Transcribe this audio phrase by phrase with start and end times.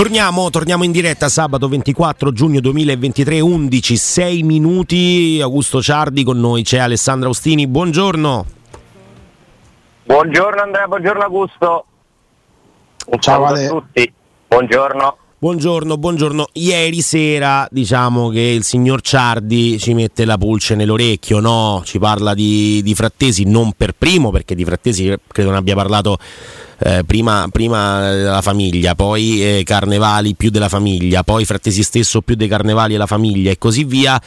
[0.00, 5.38] Torniamo, torniamo in diretta sabato 24 giugno 2023, 11, 6 minuti.
[5.42, 7.66] Augusto Ciardi con noi, c'è Alessandra Ostini.
[7.66, 8.46] Buongiorno.
[10.04, 11.84] Buongiorno Andrea, buongiorno Augusto.
[13.08, 14.10] Un Ciao, a tutti.
[14.48, 15.16] Buongiorno.
[15.42, 16.48] Buongiorno, buongiorno.
[16.52, 21.80] Ieri sera diciamo che il signor Ciardi ci mette la pulce nell'orecchio, no?
[21.82, 26.18] Ci parla di, di Frattesi, non per primo, perché di Frattesi credo ne abbia parlato
[26.80, 32.34] eh, prima, prima della famiglia, poi eh, Carnevali più della famiglia, poi Frattesi stesso più
[32.34, 34.20] dei Carnevali e la famiglia e così via.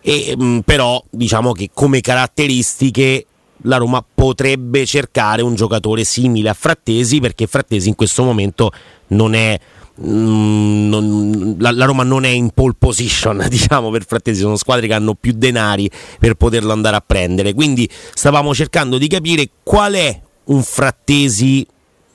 [0.00, 3.26] E, mh, però diciamo che come caratteristiche
[3.64, 8.72] la Roma potrebbe cercare un giocatore simile a Frattesi perché Frattesi in questo momento
[9.08, 14.40] non è mm, non- la, la Roma non è in pole position diciamo per Frattesi
[14.40, 19.06] sono squadre che hanno più denari per poterlo andare a prendere quindi stavamo cercando di
[19.06, 21.66] capire qual è un Frattesi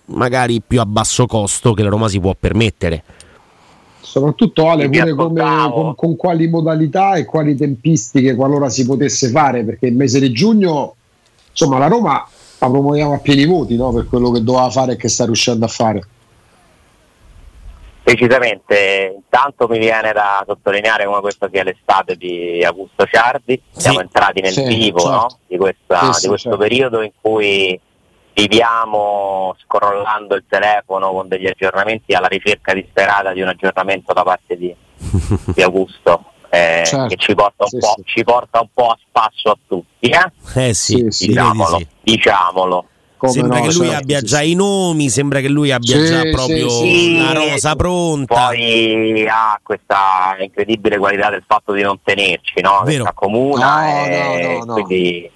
[0.06, 3.04] magari più a basso costo che la Roma si può permettere
[4.10, 9.64] Soprattutto Ale, pure come, con, con quali modalità e quali tempistiche qualora si potesse fare,
[9.64, 10.96] perché il mese di giugno,
[11.52, 13.94] insomma, la Roma la promuoviamo a pieni voti no?
[13.94, 16.02] per quello che doveva fare e che sta riuscendo a fare.
[18.10, 23.62] Decisamente, intanto mi viene da sottolineare come questa sia l'estate di Augusto Ciardi.
[23.70, 25.16] Siamo entrati nel Sì, vivo certo.
[25.16, 25.28] no?
[25.46, 26.58] di, questa- Sì, di sì, questo certo.
[26.64, 27.80] periodo in cui
[28.34, 34.58] viviamo scrollando il telefono con degli aggiornamenti alla ricerca disperata di un aggiornamento da parte
[34.58, 34.74] di,
[35.54, 36.24] di Augusto.
[36.50, 37.06] eh, Certo.
[37.10, 38.02] che ci porta, un Sì, po', sì.
[38.06, 40.32] ci porta un po' a spasso a tutti, eh?
[40.68, 41.28] eh sì, Sì, sì.
[41.28, 41.88] diciamolo, sì.
[42.02, 42.86] diciamolo.
[43.20, 44.52] Come sembra no, che lui certo, abbia sì, già sì.
[44.52, 47.18] i nomi sembra che lui abbia Sì, già sì, proprio sì.
[47.18, 52.82] la rosa pronta Poi ha questa incredibile qualità del fatto di non tenerci, no?
[52.86, 53.04] Vero.
[53.04, 54.74] si accomuna No, e no, no, no.
[54.86, 55.30] quindi,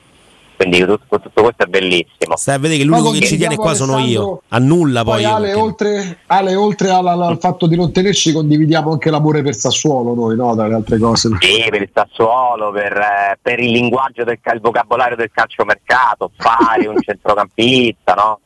[0.55, 2.35] quindi tutto, tutto questo è bellissimo.
[2.35, 4.41] Stai a vedere che l'unico che ci tiene qua sono io.
[4.49, 5.13] A nulla poi.
[5.13, 9.09] Poi io, Ale, perché- oltre, Ale, oltre alla- al fatto di non tenerci, condividiamo anche
[9.09, 10.55] l'amore per Sassuolo noi, no?
[10.55, 11.29] Tra le altre cose.
[11.39, 16.31] Sì, per il Sassuolo, per, eh, per il linguaggio del cal- il vocabolario del calciomercato,
[16.37, 18.39] fare un centrocampista, no?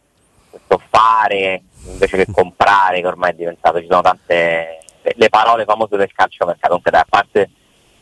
[0.50, 5.64] Questo fare invece che comprare, che ormai è diventato, ci sono tante le- le parole
[5.66, 6.68] famose del calciomercato.
[6.68, 7.50] Comunque, dai, a parte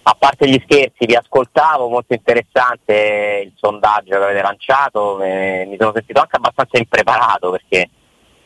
[0.07, 5.93] a parte gli scherzi, vi ascoltavo, molto interessante il sondaggio che avete lanciato, mi sono
[5.95, 7.89] sentito anche abbastanza impreparato perché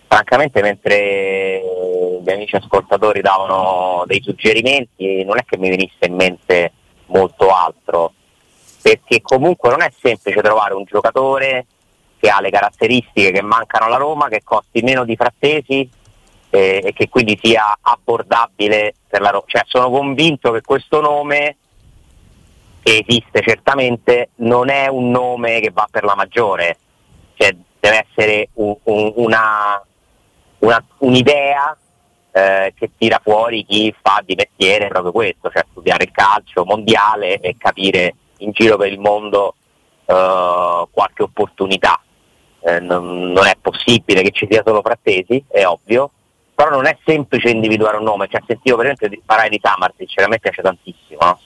[0.07, 1.61] francamente mentre
[2.23, 6.71] gli amici ascoltatori davano dei suggerimenti non è che mi venisse in mente
[7.07, 8.13] molto altro,
[8.81, 11.65] perché comunque non è semplice trovare un giocatore
[12.21, 15.89] che ha le caratteristiche che mancano alla Roma, che costi meno di Frattesi
[16.49, 19.43] eh, e che quindi sia abbordabile per la Roma.
[19.47, 21.57] Cioè, sono convinto che questo nome,
[22.81, 26.77] che esiste certamente, non è un nome che va per la maggiore,
[27.35, 29.81] cioè, deve essere un- un- una,
[30.59, 31.77] una- un'idea
[32.31, 37.39] eh, che tira fuori chi fa di mestiere proprio questo, cioè studiare il calcio mondiale
[37.39, 39.55] e capire in giro per il mondo
[40.05, 41.99] eh, qualche opportunità.
[42.61, 46.11] Eh, non, non è possibile che ci sia solo Frattesi, è ovvio,
[46.59, 50.23] però non è semplice individuare un nome, cioè sentivo per esempio parlare di Samartic, che
[50.23, 51.39] a me piace tantissimo, no?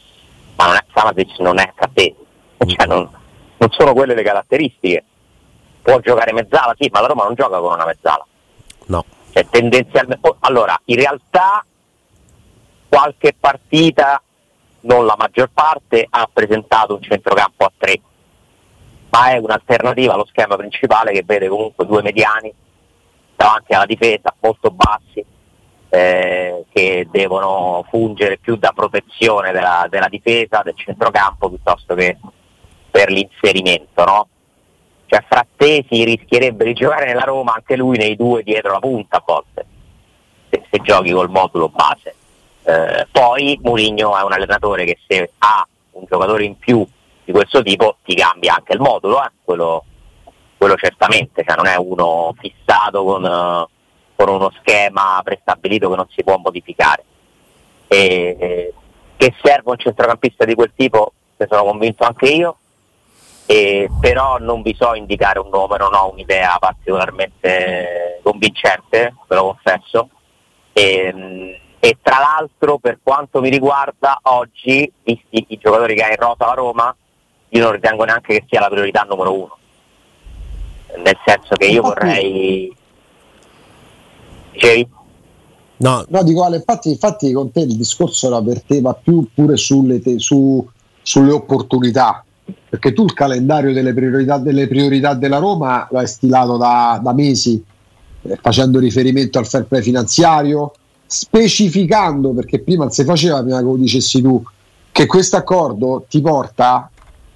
[0.55, 2.15] ma non è, Samartic non è Frattesi,
[2.65, 3.07] cioè non,
[3.57, 5.03] non sono quelle le caratteristiche.
[5.83, 8.25] Può giocare mezzala, sì, ma la Roma non gioca con una mezzala.
[8.87, 9.05] No.
[9.31, 11.63] Cioè, tendenzialmente, oh, allora, in realtà
[12.89, 14.19] qualche partita,
[14.79, 18.01] non la maggior parte, ha presentato un centrocampo a tre,
[19.11, 22.51] ma è un'alternativa allo schema principale che vede comunque due mediani
[23.43, 25.25] davanti alla difesa molto bassi
[25.89, 32.17] eh, che devono fungere più da protezione della, della difesa, del centrocampo piuttosto che
[32.89, 34.27] per l'inserimento, no?
[35.07, 39.23] Cioè Frattesi rischierebbe di giocare nella Roma anche lui nei due dietro la punta a
[39.25, 39.65] volte,
[40.49, 42.15] se, se giochi col modulo base.
[42.63, 46.87] Eh, poi Mourinho è un allenatore che se ha un giocatore in più
[47.25, 49.83] di questo tipo ti cambia anche il modulo, eh, quello,
[50.63, 53.67] quello certamente, cioè non è uno fissato con, eh,
[54.15, 57.03] con uno schema prestabilito che non si può modificare.
[57.87, 58.73] E,
[59.17, 62.57] che serve un centrocampista di quel tipo, ne sono convinto anche io,
[63.45, 69.43] e però non vi so indicare un nome, non ho un'idea particolarmente convincente, ve lo
[69.43, 70.09] confesso.
[70.71, 76.15] E, e tra l'altro per quanto mi riguarda oggi, visti i giocatori che ha in
[76.15, 76.95] rosa la Roma,
[77.49, 79.57] io non ritengo neanche che sia la priorità numero uno.
[80.97, 82.75] Nel senso che io vorrei...
[84.51, 84.87] Dicevi?
[85.77, 89.99] No, No, dico Ale, infatti, infatti con te il discorso la verteva più pure sulle,
[90.01, 90.65] te- su-
[91.01, 92.23] sulle opportunità,
[92.69, 97.13] perché tu il calendario delle priorità, delle priorità della Roma lo hai stilato da, da
[97.13, 97.61] mesi,
[98.21, 100.73] eh, facendo riferimento al fair play finanziario,
[101.05, 104.41] specificando, perché prima non si faceva, prima che lo dicessi tu,
[104.91, 106.89] che questo accordo ti porta,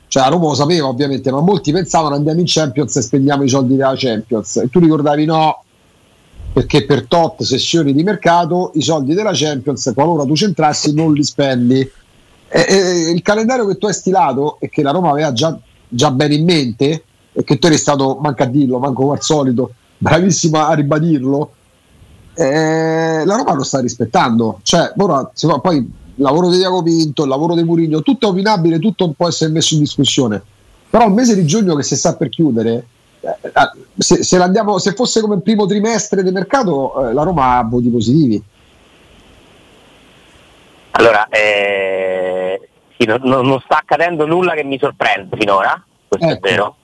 [0.08, 3.50] cioè la Roma lo sapeva ovviamente, ma molti pensavano andiamo in Champions e spendiamo i
[3.50, 4.58] soldi della Champions.
[4.58, 5.64] E tu ricordavi no,
[6.54, 11.24] perché per tot sessioni di mercato i soldi della Champions, qualora tu centrassi, non li
[11.24, 11.80] spendi.
[12.50, 15.58] E, e, il calendario che tu hai stilato e che la Roma aveva già,
[15.88, 19.74] già bene in mente, e che tu eri stato, manca a dirlo, manco al solito,
[19.98, 21.52] bravissimo a ribadirlo,
[22.34, 24.60] eh, la Roma lo sta rispettando.
[24.64, 25.30] Cioè, ora,
[25.62, 29.28] poi il lavoro di Diago Pinto, il lavoro di Murigno, tutto è opinabile, tutto può
[29.28, 30.42] essere messo in discussione.
[30.90, 32.86] Però il mese di giugno che si sta per chiudere,
[33.20, 33.52] eh, eh,
[33.98, 34.40] se, se,
[34.78, 38.44] se, fosse come il primo trimestre del mercato, eh, la Roma ha voti positivi.
[40.92, 42.68] Allora, eh,
[42.98, 46.48] sì, non, non, sta accadendo nulla che mi sorprende finora, questo ecco.
[46.48, 46.76] è vero,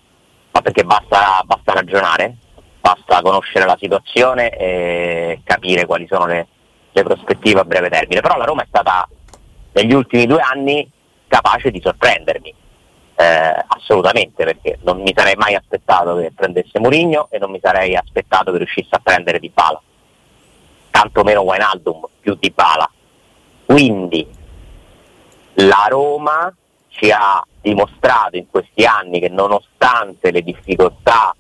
[0.52, 2.36] ma perché basta, basta, ragionare,
[2.80, 6.48] basta conoscere la situazione e capire quali sono le,
[6.92, 8.22] le prospettive a breve termine.
[8.22, 9.08] Però la Roma è stata
[9.74, 10.90] negli ultimi due anni
[11.28, 12.54] capace di sorprendermi.
[13.16, 17.96] Eh, assolutamente perché non mi sarei mai aspettato che prendesse Mourinho e non mi sarei
[17.96, 19.80] aspettato che riuscisse a prendere Di Bala
[20.90, 22.90] tanto meno Wijnaldum più Di Bala
[23.66, 24.28] quindi
[25.56, 26.52] la Roma
[26.88, 31.36] ci ha dimostrato in questi anni che nonostante le difficoltà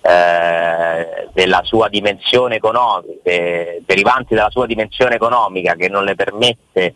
[0.00, 6.94] eh, della sua dimensione economica, eh, derivanti dalla sua dimensione economica che non le permette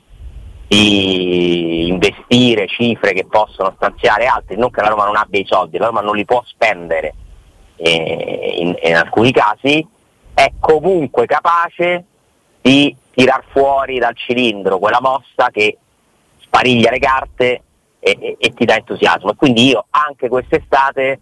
[0.68, 5.78] di investire cifre che possono stanziare altri, non che la Roma non abbia i soldi,
[5.78, 7.14] la Roma non li può spendere
[7.76, 9.84] eh, in, in, alcuni casi,
[10.34, 12.04] è comunque capace
[12.60, 15.78] di tirar fuori dal cilindro quella mossa che
[16.38, 17.62] spariglia le carte
[17.98, 19.34] e, e, e ti dà entusiasmo.
[19.34, 21.20] Quindi io anche quest'estate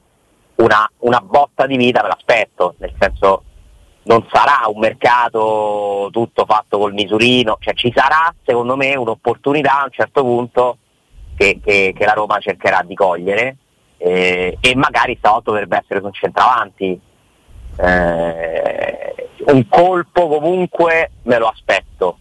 [0.57, 3.45] una, una botta di vita me l'aspetto, nel senso
[4.07, 9.85] non sarà un mercato tutto fatto col misurino, cioè ci sarà secondo me un'opportunità a
[9.85, 10.79] un certo punto
[11.37, 13.57] che, che, che la Roma cercherà di cogliere
[13.99, 17.01] eh, e magari stavolta dovrebbe essere con centravanti.
[17.79, 22.19] Eh, un colpo comunque me lo aspetto,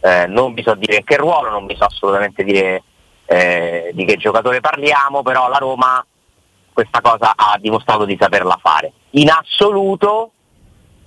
[0.00, 2.82] eh, non vi so dire in che ruolo, non vi so assolutamente dire
[3.24, 6.04] eh, di che giocatore parliamo, però la Roma
[6.72, 8.92] questa cosa ha dimostrato di saperla fare.
[9.10, 10.32] In assoluto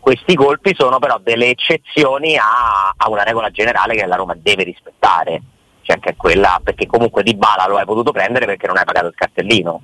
[0.06, 4.62] questi colpi sono però delle eccezioni a, a, una regola generale che la Roma deve
[4.62, 5.42] rispettare,
[5.82, 8.86] cioè che è quella, perché comunque di Bala lo hai potuto prendere perché non hai
[8.86, 9.82] pagato il cartellino.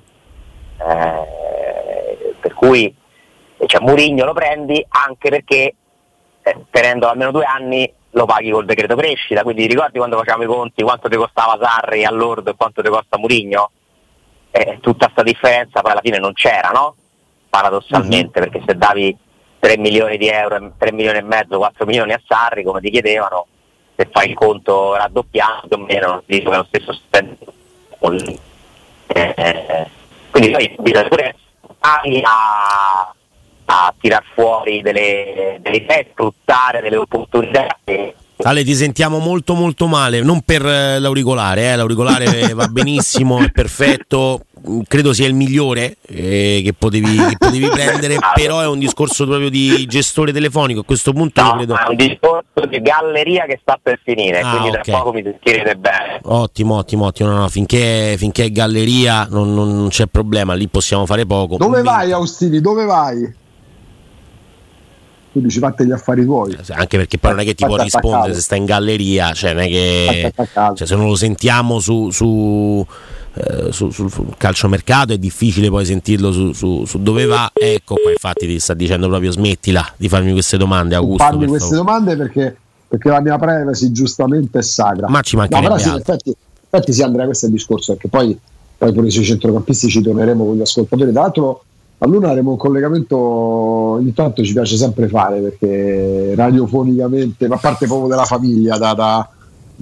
[0.78, 2.94] Eh, per cui
[3.66, 5.74] cioè, Murigno lo prendi anche perché
[6.40, 10.46] eh, tenendo almeno due anni lo paghi col decreto crescita, quindi ricordi quando facciamo i
[10.46, 13.72] conti quanto ti costava Sarri all'ordo e quanto ti costa Murigno?
[14.52, 16.94] Eh, tutta questa differenza poi alla fine non c'era, no?
[17.50, 18.50] Paradossalmente, mm-hmm.
[18.50, 19.18] perché se davi
[19.62, 23.46] 3 milioni di euro, 3 milioni e mezzo, 4 milioni a Sarri, come ti chiedevano,
[23.94, 27.52] se fai il conto raddoppiato o meno, dico che è lo stesso stipendio.
[29.06, 29.86] Eh,
[30.32, 31.36] quindi poi bisogna pure
[31.78, 33.14] a,
[33.66, 39.86] a tirar fuori delle, delle idee, sfruttare delle opportunità che Ale, ti sentiamo molto molto
[39.86, 44.40] male, non per eh, l'auricolare, eh, l'auricolare va benissimo, è perfetto,
[44.86, 49.50] credo sia il migliore eh, che, potevi, che, potevi, prendere, però è un discorso proprio
[49.50, 51.76] di gestore telefonico, a questo punto no, credo...
[51.76, 54.82] è un discorso di galleria che sta per finire, ah, quindi okay.
[54.82, 56.20] tra poco mi sentirete bene.
[56.22, 61.06] Ottimo, ottimo, ottimo, no, no, finché, finché, è galleria non, non, c'è problema, lì possiamo
[61.06, 61.56] fare poco.
[61.56, 63.40] Dove vai Austini, dove vai?
[65.32, 66.54] tu dici fate gli affari tuoi.
[66.68, 69.62] Anche perché poi non è che ti può rispondere se sta in galleria, cioè non
[69.62, 70.32] è che
[70.74, 72.86] cioè, se non lo sentiamo su, su,
[73.34, 77.50] eh, su, sul calciomercato è difficile poi sentirlo su, su, su, dove va.
[77.52, 81.24] Ecco qua, infatti ti sta dicendo proprio smettila di farmi queste domande, Augusto.
[81.24, 82.56] Farmi queste domande perché,
[82.88, 85.08] perché, la mia privacy giustamente è sacra.
[85.08, 86.36] Ma ci mancherebbe no, però sì, effetti,
[86.68, 88.38] effetti sì Andrea, questo è il discorso, perché poi,
[88.76, 91.10] poi pure sui centrocampisti ci torneremo con gli ascoltatori.
[91.12, 91.64] Tra l'altro
[91.98, 97.58] a Luna avremo un collegamento ogni tanto ci piace sempre fare perché radiofonicamente, ma a
[97.58, 99.28] parte proprio della famiglia, da, da,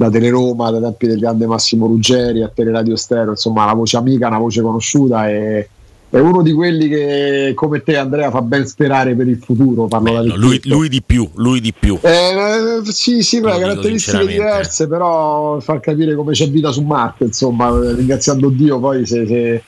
[0.00, 4.28] da Teleroma, dai tempi del grande Massimo Ruggeri a Teleradio Stereo, insomma una voce amica,
[4.28, 5.68] una voce conosciuta e
[6.08, 10.34] è uno di quelli che come te Andrea fa ben sperare per il futuro Bello,
[10.36, 11.98] lui, lui, di più lui di più.
[12.00, 17.70] Eh, sì sì ha caratteristiche diverse però fa capire come c'è vita su Marte insomma
[17.94, 19.62] ringraziando Dio poi se, se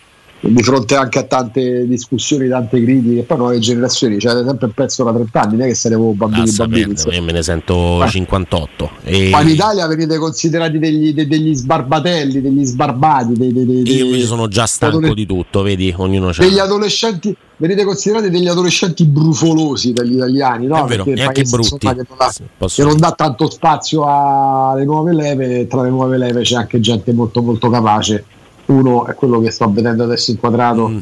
[0.48, 5.04] di fronte anche a tante discussioni, tante critiche, poi nuove generazioni, cioè sempre il pezzo
[5.04, 6.94] da 30 anni, non è che saremo bambini ah, bambini.
[7.10, 8.90] Io me ne sento ma, 58.
[9.04, 9.28] E...
[9.30, 13.34] Ma in Italia venite considerati degli, degli sbarbatelli, degli sbarbati.
[13.34, 16.42] Dei, dei, dei, io invece sono già stanco adole- di tutto, vedi, ognuno c'ha.
[16.42, 20.84] Degli adolescenti, venite considerati degli adolescenti brufolosi dagli italiani, no?
[20.84, 21.78] È vero, Perché anche brutti.
[21.78, 22.32] Che non, ha,
[22.66, 27.12] che non dà tanto spazio alle nuove leve, tra le nuove leve c'è anche gente
[27.12, 28.24] molto molto capace
[28.66, 30.98] uno è quello che sto vedendo adesso inquadrato mm.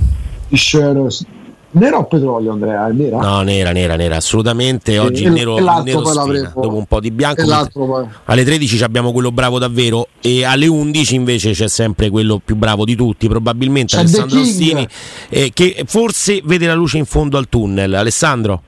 [0.49, 1.09] Fisher
[1.73, 2.89] Nera o petrolio Andrea?
[2.89, 3.19] È nera?
[3.19, 4.99] No, nera, nera, nera, assolutamente.
[4.99, 7.43] Oggi il nero, il nero sfina, dopo un po' di bianco.
[8.25, 12.85] Alle 13 abbiamo quello bravo davvero e alle 11 invece c'è sempre quello più bravo
[12.85, 14.89] di tutti, probabilmente c'è Alessandro Ostini,
[15.29, 17.95] eh, che forse vede la luce in fondo al tunnel.
[17.95, 18.63] Alessandro?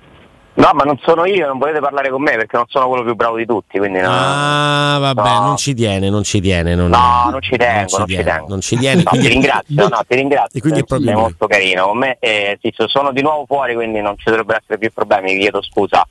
[0.54, 3.14] No, ma non sono io, non volete parlare con me perché non sono quello più
[3.14, 3.78] bravo di tutti.
[3.78, 4.09] Quindi no.
[4.11, 5.40] Ah, vabbè, no.
[5.47, 6.75] non ci tiene, non ci tiene.
[6.75, 8.47] Non, no, non ci tengo, non ci, non tengo.
[8.49, 9.02] Non ci tiene.
[9.02, 10.59] No, ti ringrazio, no, ti ringrazio.
[10.59, 12.16] E quindi è proprio Sei molto carino con me.
[12.21, 15.32] Eh, sì, sono di nuovo fuori, quindi non ci dovrebbero essere più problemi.
[15.32, 16.06] Vi chiedo scusa.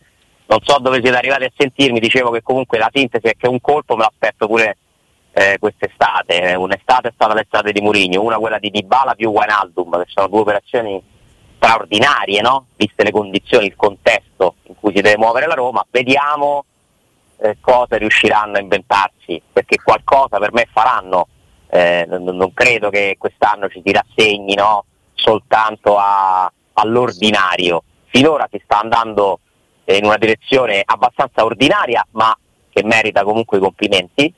[0.48, 3.62] Non so dove siete arrivati a sentirmi, dicevo che comunque la sintesi è che un
[3.62, 4.78] colpo me l'aspetto pure
[5.34, 6.56] eh, quest'estate.
[6.56, 10.40] Un'estate è stata l'estate di Murigno, una quella di Dybala più Wijnaldum, che sono due
[10.40, 11.02] operazioni
[11.62, 12.66] straordinarie, no?
[12.76, 16.66] viste le condizioni, il contesto in cui si deve muovere la Roma, vediamo
[17.38, 21.28] eh, cosa riusciranno a inventarsi, perché qualcosa per me faranno,
[21.70, 24.86] eh, non, non, credo che quest'anno ci si rassegni no?
[25.14, 29.40] soltanto a, all'ordinario, finora si sta andando
[29.86, 32.36] in una direzione abbastanza ordinaria ma
[32.70, 34.34] che merita comunque i complimenti,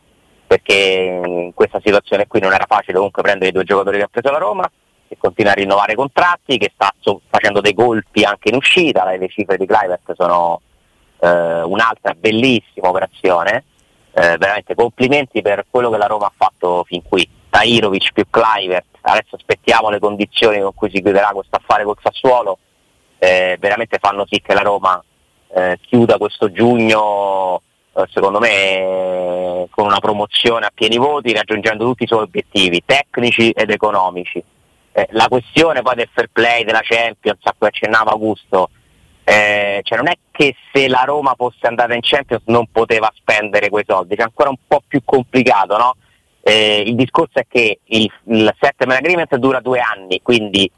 [0.46, 4.10] perché in questa situazione qui non era facile comunque prendere i due giocatori che ha
[4.12, 4.70] preso la Roma,
[5.14, 6.94] che continua a rinnovare contratti, che sta
[7.30, 10.62] facendo dei colpi anche in uscita, le cifre di Clivert sono
[11.20, 13.66] eh, un'altra bellissima operazione,
[14.14, 18.98] eh, veramente complimenti per quello che la Roma ha fatto fin qui, Tairovic più Clivert,
[19.02, 22.58] adesso aspettiamo le condizioni con cui si chiuderà questo affare col Sassuolo,
[23.20, 25.02] eh, veramente fanno sì che la Roma
[25.56, 27.62] eh, chiuda questo giugno
[27.96, 33.52] eh, secondo me con una promozione a pieni voti, raggiungendo tutti i suoi obiettivi tecnici
[33.52, 34.44] ed economici
[34.94, 38.70] eh, la questione poi del fair play della Champions a cui accennava Augusto,
[39.24, 43.70] eh, cioè non è che se la Roma fosse andata in Champions non poteva spendere
[43.70, 45.96] quei soldi, c'è ancora un po' più complicato, no?
[46.42, 50.70] eh, il discorso è che il, il settlement agreement dura due anni, quindi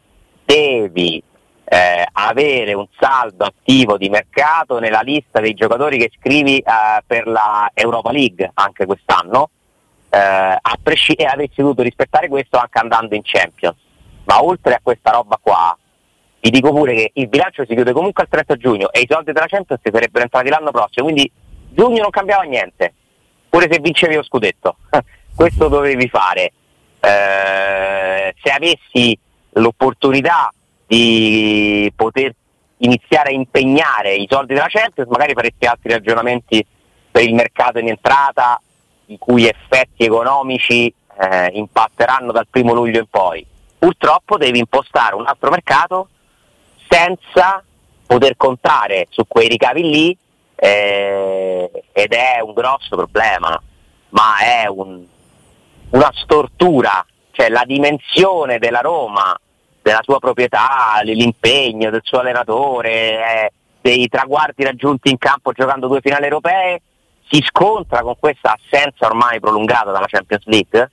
[0.46, 1.22] devi
[1.66, 6.64] eh, avere un saldo attivo di mercato nella lista dei giocatori che scrivi eh,
[7.06, 9.50] per la Europa League anche quest'anno
[10.10, 13.78] eh, a presci- e avresti dovuto rispettare questo anche andando in Champions
[14.36, 15.78] ma oltre a questa roba qua,
[16.42, 19.32] vi dico pure che il bilancio si chiude comunque al 30 giugno e i soldi
[19.32, 21.32] della Champions si sarebbero entrati l'anno prossimo, quindi
[21.70, 22.94] giugno non cambiava niente,
[23.50, 24.78] pure se vincevi lo scudetto.
[25.36, 26.52] Questo dovevi fare.
[27.00, 29.18] Eh, se avessi
[29.54, 30.52] l'opportunità
[30.88, 32.34] di poter
[32.78, 36.66] iniziare a impegnare i soldi della Champions, magari faresti altri ragionamenti
[37.10, 38.62] per il mercato in entrata,
[39.08, 43.46] i cui effetti economici eh, impatteranno dal primo luglio in poi
[43.86, 46.08] purtroppo devi impostare un altro mercato
[46.90, 47.64] senza
[48.08, 50.18] poter contare su quei ricavi lì
[50.56, 53.62] eh, ed è un grosso problema,
[54.10, 55.06] ma è un,
[55.92, 59.40] una stortura, cioè la dimensione della Roma,
[59.84, 63.52] della sua proprietà, l'impegno del suo allenatore, eh,
[63.82, 66.82] dei traguardi raggiunti in campo giocando due finali europee,
[67.30, 70.90] si scontra con questa assenza ormai prolungata dalla Champions League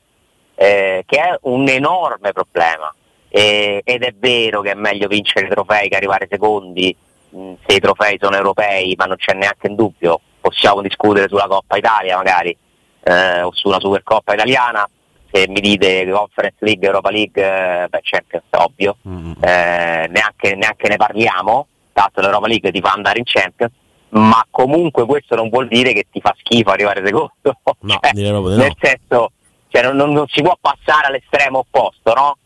[0.54, 2.94] eh, che è un enorme problema.
[3.28, 6.94] Eh, ed è vero che è meglio vincere i trofei che arrivare secondi
[7.30, 10.20] mh, se i trofei sono europei, ma non c'è neanche in dubbio.
[10.40, 12.56] Possiamo discutere sulla Coppa Italia magari
[13.02, 14.88] eh, o su una Supercoppa italiana.
[15.30, 19.32] Se mi dite Conference League, Europa League, eh, beh Champions è ovvio, mm.
[19.40, 23.72] eh, neanche, neanche ne parliamo, tanto l'Europa League ti fa andare in Champions,
[24.10, 27.32] ma comunque questo non vuol dire che ti fa schifo arrivare secondo.
[27.80, 29.32] No, cioè, nel senso,
[29.72, 32.36] cioè non, non, non, si può passare all'estremo opposto, no?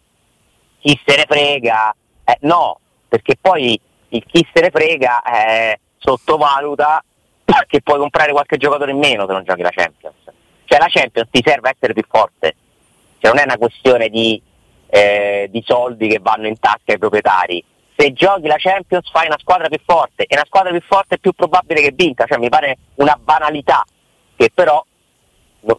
[0.78, 2.78] Chi se ne frega, eh, no,
[3.08, 3.78] perché poi
[4.10, 7.02] il chi se ne frega eh, sottovaluta
[7.66, 10.14] che puoi comprare qualche giocatore in meno se non giochi la Champions.
[10.64, 12.54] Cioè la Champions ti serve a essere più forte,
[13.18, 14.40] cioè non è una questione di,
[14.86, 17.64] eh, di soldi che vanno in tasca ai proprietari.
[17.96, 21.18] Se giochi la Champions fai una squadra più forte e una squadra più forte è
[21.18, 23.84] più probabile che vinca, cioè mi pare una banalità
[24.36, 24.84] che però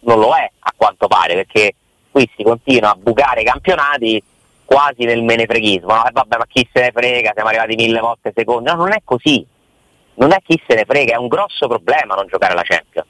[0.02, 1.74] non lo è a quanto pare, perché
[2.10, 4.22] qui si continua a bucare i campionati
[4.64, 5.94] quasi nel menefreghismo.
[5.94, 6.06] No?
[6.06, 8.68] E vabbè, ma chi se ne frega, siamo arrivati mille volte secondi.
[8.68, 9.44] No, non è così.
[10.14, 13.06] Non è chi se ne frega, è un grosso problema non giocare alla Champions.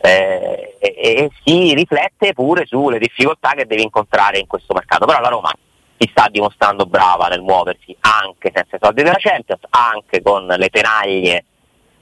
[0.00, 5.06] Eh, e, e, si riflette pure sulle difficoltà che devi incontrare in questo mercato.
[5.06, 5.52] Però la Roma
[5.96, 10.68] si sta dimostrando brava nel muoversi anche senza i soldi della Champions, anche con le
[10.68, 11.44] tenaglie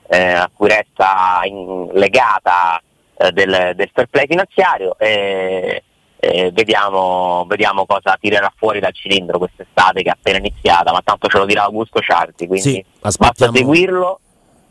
[0.09, 2.81] eh, a cui resta in, legata
[3.17, 5.83] eh, del, del, fair play finanziario e,
[6.19, 11.29] e vediamo, vediamo, cosa tirerà fuori dal cilindro quest'estate che è appena iniziata, ma tanto
[11.29, 14.21] ce lo dirà Augusto Ciardi, quindi sì, basta seguirlo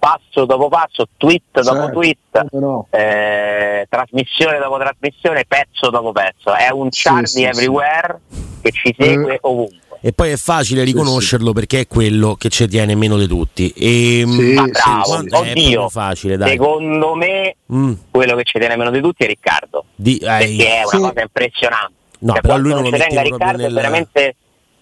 [0.06, 2.86] passo dopo passo, tweet certo, dopo tweet, no.
[2.92, 6.54] eh, trasmissione dopo trasmissione, pezzo dopo pezzo.
[6.54, 8.20] È un Ciardi sì, sì, everywhere
[8.62, 9.40] che ci segue eh.
[9.42, 11.54] ovunque e poi è facile riconoscerlo sì, sì.
[11.54, 13.74] perché è quello che ci tiene meno di tutti.
[13.76, 16.50] E, mm, sì, ah, bravo, oddio, facile, dai.
[16.52, 17.94] secondo me mm.
[18.12, 21.94] quello che ci tiene meno di tutti è Riccardo, di, perché è una cosa impressionante.
[22.20, 23.72] No, cioè, però lui non lo tenga Riccardo nel...
[23.72, 24.36] è veramente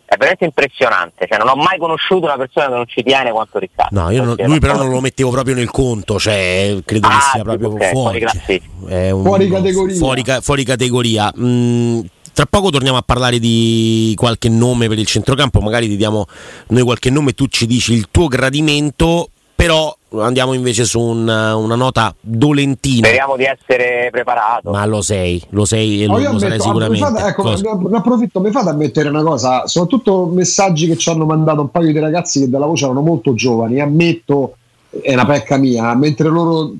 [0.03, 1.25] è veramente impressionante.
[1.25, 3.97] Cioè, non ho mai conosciuto una persona che non ci tiene quanto Riccardo.
[3.97, 7.17] No, io non, lui però non lo mettevo proprio nel conto, cioè credo ah, che
[7.31, 9.95] sia proprio okay, fuori, fuori, cioè, un, fuori categoria.
[9.95, 11.33] Fuori, fuori categoria.
[11.39, 12.01] Mm,
[12.33, 16.25] tra poco torniamo a parlare di qualche nome per il centrocampo, magari ti diamo
[16.69, 21.27] noi qualche nome e tu ci dici il tuo gradimento, però andiamo invece su un,
[21.27, 23.07] una nota dolentina.
[23.07, 24.71] Speriamo di essere preparato.
[24.71, 27.05] Ma lo sei, lo sei e lo, lo sarai sicuramente.
[27.05, 31.61] Fate, ecco, ne approfitto, mi fate ammettere una cosa, soprattutto messaggi che ci hanno mandato
[31.61, 34.55] un paio di ragazzi che dalla voce erano molto giovani, ammetto,
[34.89, 36.73] è una pecca mia, mentre loro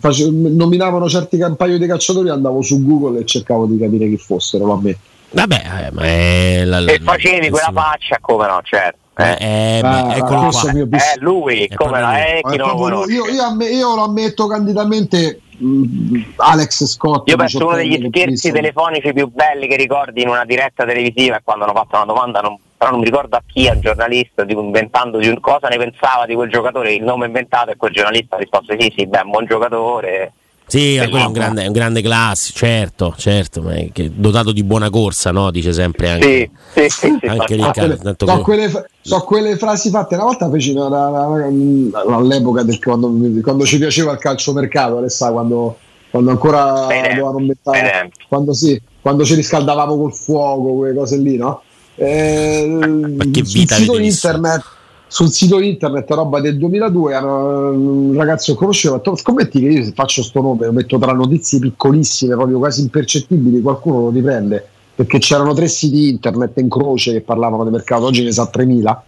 [0.00, 4.16] face, nominavano certi un paio di cacciatori andavo su Google e cercavo di capire chi
[4.16, 4.96] fossero vabbè.
[5.30, 10.16] Vabbè eh, ma è la, e facevi quella faccia come no certo eh, eh, ah,
[10.16, 10.70] eccolo qua.
[10.70, 15.40] È lui, è come no, è chi non lo io, io, io, lo ammetto candidamente
[15.60, 20.44] mm, Alex Scott io penso uno degli scherzi telefonici più belli che ricordi in una
[20.44, 23.66] diretta televisiva è quando hanno fatto una domanda non però non mi ricordo a chi,
[23.66, 27.72] al giornalista, tipo, inventando di un, cosa ne pensava di quel giocatore, il nome inventato
[27.72, 30.32] e quel giornalista ha risposto sì, sì, beh, un buon giocatore.
[30.68, 34.90] Sì, è un grande, è un grande classe, certo, certo, ma è dotato di buona
[34.90, 35.50] corsa, no?
[35.50, 38.14] Dice sempre anche, sì, sì, sì, anche Riccardo.
[38.18, 43.10] So, quelle, so quelle frasi fatte una volta feci una, una, una, all'epoca del, quando,
[43.42, 45.78] quando, ci piaceva il calciomercato, Alessà, quando,
[46.10, 51.62] quando ancora dovevano mettere, quando, sì, quando ci riscaldavamo col fuoco, quelle cose lì, no?
[52.00, 54.62] Eh, sul sito, internet,
[55.08, 59.66] sul sito internet roba del 2002 hanno, un ragazzo che conoscevo ha detto scommetti che
[59.66, 64.10] io se faccio sto nome lo metto tra notizie piccolissime proprio quasi impercettibili qualcuno lo
[64.10, 64.64] riprende.
[64.94, 69.04] Perché c'erano tre siti internet in croce che parlavano di mercato oggi ne sa 3000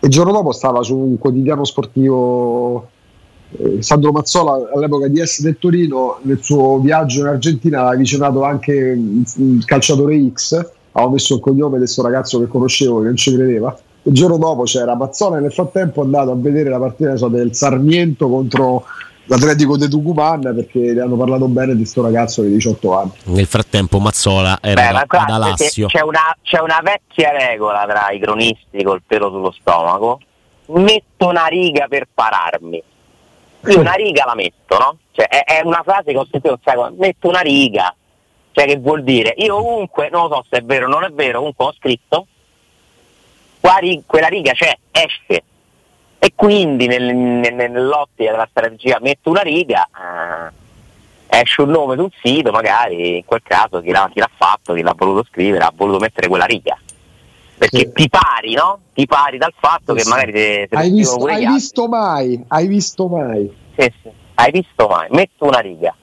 [0.00, 2.88] e il giorno dopo stava su un quotidiano sportivo
[3.56, 8.42] eh, Sandro Mazzola all'epoca di S del Torino nel suo viaggio in Argentina aveva avvicinato
[8.42, 13.16] anche il calciatore X avevo messo il cognome di questo ragazzo che conoscevo che non
[13.16, 13.76] ci credeva.
[14.02, 17.54] Il giorno dopo c'era Mazzola nel frattempo è andato a vedere la partita so, del
[17.54, 18.84] Sarmiento contro
[19.26, 23.10] l'Atletico de Tucumán perché ne hanno parlato bene di questo ragazzo di 18 anni.
[23.24, 25.86] Nel frattempo Mazzola era Beh, ad Alassio.
[25.86, 30.20] C'è una, c'è una vecchia regola tra i cronisti col pelo sullo stomaco.
[30.66, 32.82] Metto una riga per pararmi.
[33.66, 34.98] Io una riga la metto, no?
[35.12, 36.92] Cioè, è, è una frase che ho sentito secolo.
[36.98, 37.94] Metto una riga
[38.54, 39.34] cioè che vuol dire?
[39.38, 42.26] Io comunque, non lo so se è vero o non è vero, comunque ho scritto,
[44.06, 45.42] quella riga c'è, esce.
[46.18, 49.86] E quindi nel, nel, nell'ottica della strategia metto una riga,
[51.28, 54.72] eh, esce un nome sul sito, magari in quel caso chi l'ha, chi l'ha fatto,
[54.72, 56.78] chi l'ha voluto scrivere, ha voluto mettere quella riga
[57.56, 57.92] perché sì.
[57.92, 58.80] ti pari, no?
[58.92, 62.66] Ti pari dal fatto sì, che magari te, te hai, visto, hai visto, mai, hai
[62.66, 63.56] visto mai.
[63.76, 65.94] Sì, sì, hai visto mai, metto una riga.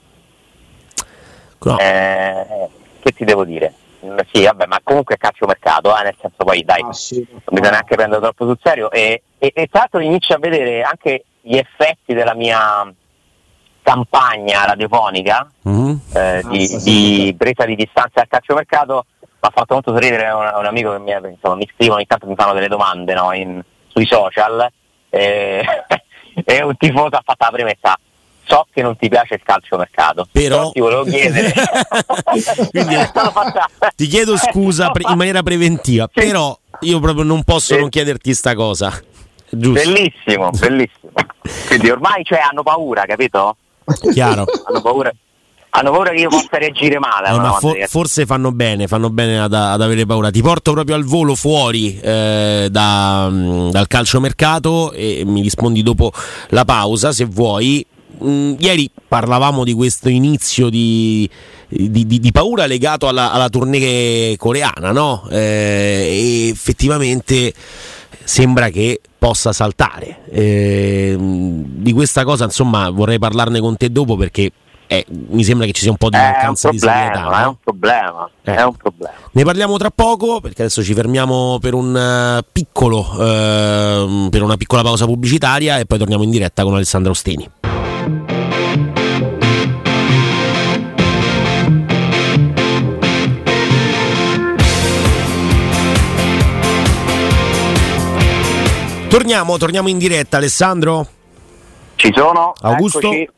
[1.64, 1.78] No.
[1.78, 2.68] Eh,
[3.00, 3.74] che ti devo dire?
[4.04, 7.26] Mm, sì, vabbè, ma comunque è calcio mercato, eh, nel senso poi dai, ah, sì.
[7.30, 8.90] non bisogna neanche prendere troppo sul serio.
[8.90, 12.92] E, e, e tra l'altro inizio a vedere anche gli effetti della mia
[13.82, 15.96] campagna radiofonica mm-hmm.
[16.14, 20.52] eh, ah, di, di, presa di distanza al calciomercato mi ha fatto molto sorridere un,
[20.54, 23.60] un amico che mi, insomma, mi scrivono ogni tanto mi fanno delle domande no, in,
[23.88, 24.70] sui social
[25.10, 25.64] eh,
[26.44, 27.98] e un tifoso ha fatto la premessa
[28.44, 31.52] so che non ti piace il calciomercato, però, però ti volevo chiedere.
[32.70, 32.96] Quindi,
[33.96, 36.26] ti chiedo scusa in maniera preventiva, sì.
[36.26, 37.80] però io proprio non posso sì.
[37.80, 38.92] non chiederti sta cosa.
[39.48, 39.90] Giusto.
[39.90, 41.12] Bellissimo, bellissimo.
[41.66, 43.56] Quindi ormai cioè, hanno paura, capito?
[44.12, 44.44] Chiaro.
[44.64, 45.12] hanno paura
[45.74, 47.28] hanno paura che io possa reagire male.
[47.28, 50.30] Eh, ma for- forse fanno bene, fanno bene ad, ad, avere paura.
[50.30, 53.30] Ti porto proprio al volo fuori eh, da,
[53.70, 56.12] dal calciomercato e mi rispondi dopo
[56.48, 57.84] la pausa se vuoi
[58.22, 61.28] mh, mm, ieri parlavamo di questo inizio di,
[61.68, 65.26] di, di, di paura legato alla, alla tournée coreana, no?
[65.30, 67.52] Eh, e effettivamente
[68.24, 70.22] sembra che possa saltare.
[70.30, 74.50] Eh, di questa cosa, insomma, vorrei parlarne con te dopo perché
[74.92, 77.22] eh, mi sembra che ci sia un po' di mancanza di serietà.
[77.22, 77.30] No?
[77.30, 78.54] È un problema, eh.
[78.54, 79.14] è un problema.
[79.30, 84.56] Ne parliamo tra poco perché adesso ci fermiamo per un uh, piccolo, uh, per una
[84.58, 87.48] piccola pausa pubblicitaria e poi torniamo in diretta con Alessandro Ostini.
[99.12, 101.06] Torniamo, torniamo in diretta, Alessandro.
[101.96, 102.54] Ci sono.
[102.62, 102.98] Augusto.
[103.00, 103.28] Eccoci.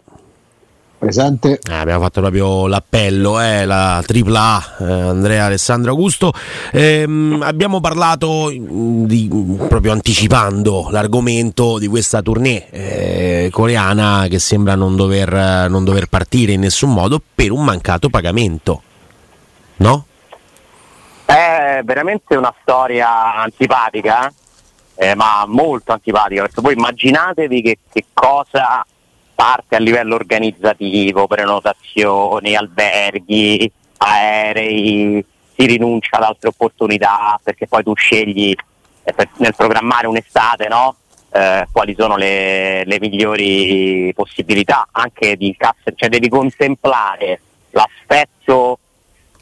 [0.99, 1.59] Presente.
[1.69, 6.33] Eh, abbiamo fatto proprio l'appello, eh, la tripla A, eh, Andrea Alessandro Augusto.
[6.71, 9.29] Ehm, abbiamo parlato di,
[9.69, 16.53] proprio anticipando l'argomento di questa tournée eh, coreana che sembra non dover, non dover partire
[16.53, 18.81] in nessun modo per un mancato pagamento.
[19.79, 20.07] No?
[21.25, 24.33] È veramente una storia antipatica
[24.97, 28.85] eh, ma molto antipatica, perché voi immaginatevi che, che cosa
[29.35, 35.25] parte a livello organizzativo, prenotazioni, alberghi, aerei,
[35.57, 38.55] si rinuncia ad altre opportunità perché poi tu scegli
[39.05, 40.97] eh, nel programmare un'estate no?
[41.33, 48.79] eh, quali sono le, le, migliori possibilità anche di cassa, cioè devi contemplare l'aspetto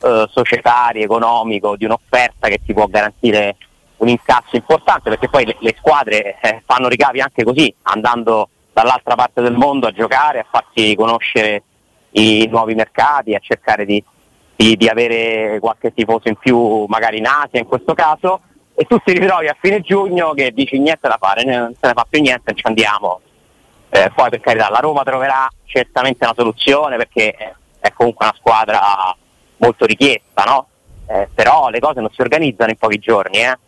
[0.03, 3.57] eh, societario, economico di un'offerta che ti può garantire
[4.03, 9.15] un incasso importante perché poi le, le squadre eh, fanno ricavi anche così, andando dall'altra
[9.15, 11.63] parte del mondo a giocare, a farsi conoscere
[12.11, 14.03] i nuovi mercati, a cercare di,
[14.57, 18.41] di, di avere qualche tifoso in più magari in Asia in questo caso
[18.75, 21.93] e tu ti ritrovi a fine giugno che dici niente da fare, non se ne
[21.93, 23.21] fa più niente, ci andiamo.
[23.91, 27.35] Eh, poi per carità la Roma troverà certamente una soluzione perché
[27.79, 28.81] è comunque una squadra
[29.59, 30.67] molto richiesta, no?
[31.07, 33.39] eh, però le cose non si organizzano in pochi giorni.
[33.39, 33.59] Eh?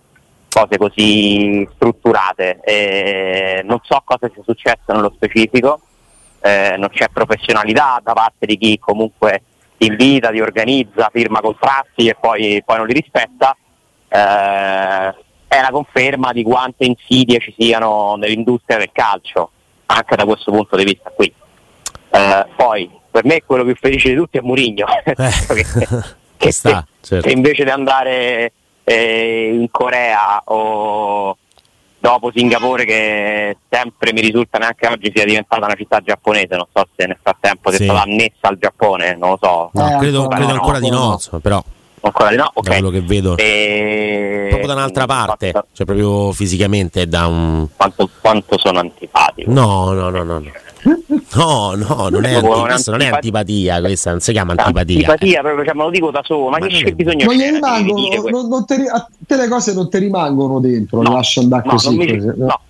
[0.55, 2.61] Cose così strutturate.
[2.63, 5.81] Eh, non so cosa sia successo nello specifico,
[6.41, 9.43] eh, non c'è professionalità da parte di chi comunque
[9.79, 13.57] invita, ti organizza, firma contratti e poi, poi non li rispetta.
[14.09, 19.51] Eh, è la conferma di quante insidie ci siano nell'industria del calcio,
[19.87, 21.33] anche da questo punto di vista qui.
[22.11, 25.15] Eh, poi per me quello più felice di tutti è Murigno, eh.
[25.15, 25.65] che,
[26.37, 27.27] che, sta, certo.
[27.27, 28.53] che invece di andare
[28.85, 31.37] eh, in Corea o
[31.99, 36.87] dopo Singapore che sempre mi risulta neanche oggi sia diventata una città giapponese, non so
[36.95, 37.81] se nel frattempo sì.
[37.81, 39.71] è stata annessa al Giappone, non lo so.
[39.73, 41.39] No, eh, credo, credo ancora no, di no, no.
[41.41, 41.65] però
[42.07, 42.65] ancora di no, ok.
[42.65, 43.37] Da quello che vedo.
[43.37, 44.47] E...
[44.49, 45.69] Proprio da un'altra parte, quanto...
[45.73, 47.67] cioè proprio fisicamente da un...
[47.77, 49.51] Quanto, quanto sono antipatico.
[49.51, 50.39] No, no, no, no.
[50.39, 50.51] no.
[51.35, 54.97] No, no, non è, anti- questa non è antipatia, questa non si chiama antipatia.
[54.97, 57.43] Antipatia, proprio, cioè, me lo dico da solo, ma, ma che c'è bisogno non gli
[57.43, 61.63] rimangono, non, non te, a te le cose non ti rimangono dentro, no, lascia andare
[61.65, 61.97] no, così.
[61.97, 62.61] Mi, così no.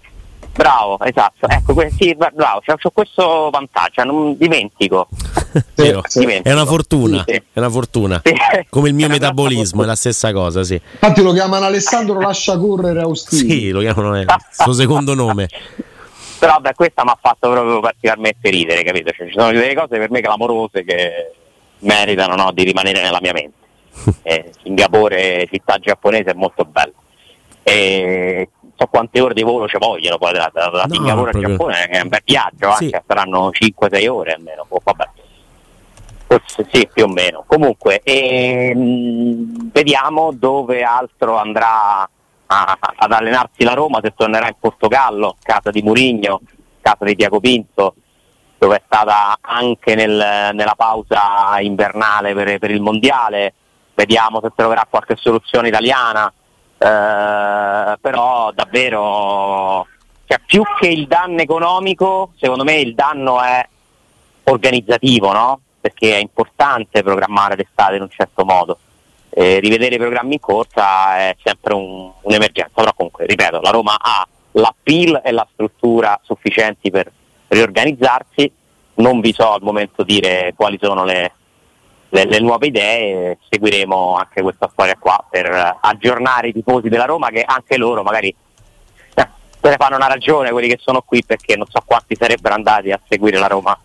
[0.54, 1.48] Bravo, esatto.
[1.48, 5.08] Ecco, sì, bravo, c'ho, c'ho questo vantaggio, non dimentico.
[5.74, 6.18] Sì, sì.
[6.18, 6.48] dimentico.
[6.48, 8.22] È una fortuna, sì, è una fortuna.
[8.68, 10.74] Come il mio metabolismo, è la stessa cosa, sì.
[10.74, 13.50] Infatti lo chiamano Alessandro lascia correre Austini.
[13.50, 15.48] Sì, lo chiamano il suo secondo nome.
[16.40, 19.12] Però beh, questa mi ha fatto proprio particolarmente ridere, capito?
[19.12, 21.32] Cioè, ci sono delle cose per me clamorose che
[21.80, 23.56] meritano no, di rimanere nella mia mente.
[24.22, 26.92] Eh, Singapore, città giapponese, è molto bella.
[27.62, 31.46] E so quante ore di volo ci vogliono poi da, da, no, Singapore proprio...
[31.46, 32.84] a Giappone è un bel viaggio, sì.
[32.84, 34.66] anche saranno 5-6 ore almeno.
[34.68, 35.08] Oh, vabbè.
[36.26, 37.44] Forse sì, più o meno.
[37.46, 42.08] Comunque, ehm, vediamo dove altro andrà
[42.46, 46.40] a, ad allenarsi la Roma se tornerà in Portogallo, casa di Murigno,
[46.80, 47.94] casa di Tiago Pinto,
[48.58, 53.54] dove è stata anche nel, nella pausa invernale per, per, il mondiale.
[53.94, 56.32] Vediamo se troverà qualche soluzione italiana.
[56.84, 59.86] Eh, però davvero
[60.26, 63.66] cioè, più che il danno economico, secondo me il danno è
[64.44, 65.60] organizzativo, no?
[65.80, 68.78] Perché è importante programmare l'estate in un certo modo.
[69.30, 73.96] Eh, rivedere i programmi in corsa è sempre un, un'emergenza, però comunque, ripeto, la Roma
[73.98, 77.10] ha l'appeal e la struttura sufficienti per
[77.48, 78.52] riorganizzarsi,
[78.96, 81.32] non vi so al momento dire quali sono le,
[82.14, 87.28] le, le nuove idee, seguiremo anche questa storia qua per aggiornare i tifosi della Roma
[87.30, 88.28] che anche loro magari
[89.14, 89.28] eh,
[89.60, 92.92] se ne fanno una ragione quelli che sono qui perché non so quanti sarebbero andati
[92.92, 93.76] a seguire la Roma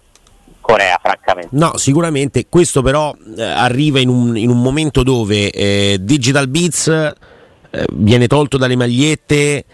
[0.62, 1.50] Corea, francamente.
[1.54, 6.88] No, sicuramente questo però eh, arriva in un, in un, momento dove eh, Digital Beats
[6.88, 9.65] eh, viene tolto dalle magliette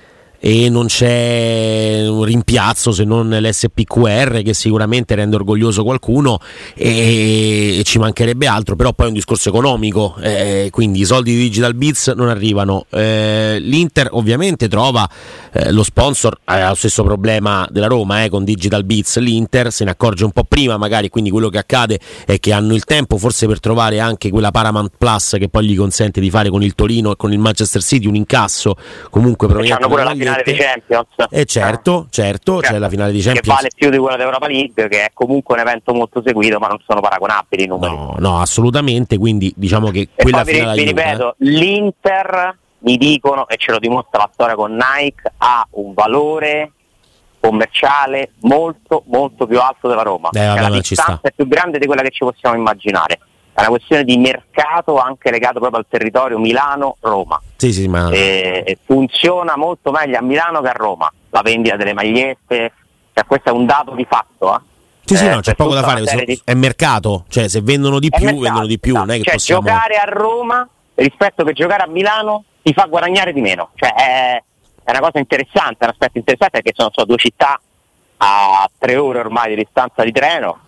[0.47, 6.37] e non c'è un rimpiazzo se non l'SPQR che sicuramente rende orgoglioso qualcuno
[6.75, 11.33] e, e ci mancherebbe altro, però poi è un discorso economico, eh, quindi i soldi
[11.33, 12.85] di Digital Beats non arrivano.
[12.91, 15.09] Eh, L'Inter ovviamente trova
[15.51, 19.83] eh, lo sponsor, ha lo stesso problema della Roma eh, con Digital Beats, l'Inter se
[19.83, 23.17] ne accorge un po' prima magari, quindi quello che accade è che hanno il tempo
[23.17, 26.75] forse per trovare anche quella Paramount Plus che poi gli consente di fare con il
[26.75, 28.75] Torino e con il Manchester City un incasso
[29.09, 29.47] comunque
[30.34, 31.07] la finale di Champions.
[31.29, 33.47] Eh certo, certo, certo, c'è la finale di Champions.
[33.47, 36.67] Che vale più di quella d'Europa League, che è comunque un evento molto seguito, ma
[36.67, 37.95] non sono paragonabili i numeri.
[37.95, 41.35] No, no, assolutamente, quindi diciamo che e quella finale vi, vi ripeto, eh.
[41.37, 46.71] l'Inter mi dicono, e ce lo dimostra la storia con Nike, ha un valore
[47.39, 50.29] commerciale molto molto più alto della Roma.
[50.31, 53.19] Eh, vabbè, la distanza è più grande di quella che ci possiamo immaginare.
[53.55, 57.41] È una questione di mercato anche legato proprio al territorio Milano-Roma.
[57.55, 58.09] Sì, sì, ma...
[58.11, 61.09] e funziona molto meglio a Milano che a Roma.
[61.29, 62.73] La vendita delle magliette,
[63.13, 64.55] cioè, questo è un dato di fatto.
[64.55, 64.59] Eh?
[65.05, 66.41] Sì, sì, no, c'è poco da fare, di...
[66.43, 69.05] è mercato, cioè se vendono di più, mercato, vendono di più, esatto.
[69.05, 69.61] non è che cioè, possiamo...
[69.61, 74.43] giocare a Roma rispetto che giocare a Milano ti fa guadagnare di meno, cioè è,
[74.83, 77.57] è una cosa interessante, è un aspetto interessante perché sono so, due città
[78.17, 80.59] a tre ore ormai di distanza di treno,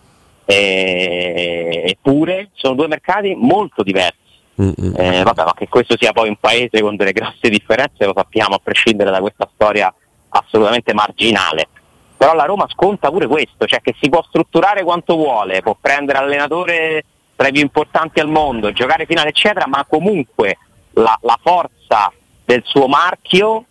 [0.54, 4.16] eppure sono due mercati molto diversi.
[4.60, 4.94] Mm-hmm.
[4.96, 8.56] Eh, vabbè, ma che questo sia poi un paese con delle grosse differenze lo sappiamo
[8.56, 9.92] a prescindere da questa storia
[10.30, 11.68] assolutamente marginale.
[12.16, 16.18] Però la Roma sconta pure questo, cioè che si può strutturare quanto vuole, può prendere
[16.18, 17.04] allenatore
[17.36, 20.58] tra i più importanti al mondo, giocare finale eccetera, ma comunque
[20.94, 22.12] la, la forza
[22.44, 23.64] del suo marchio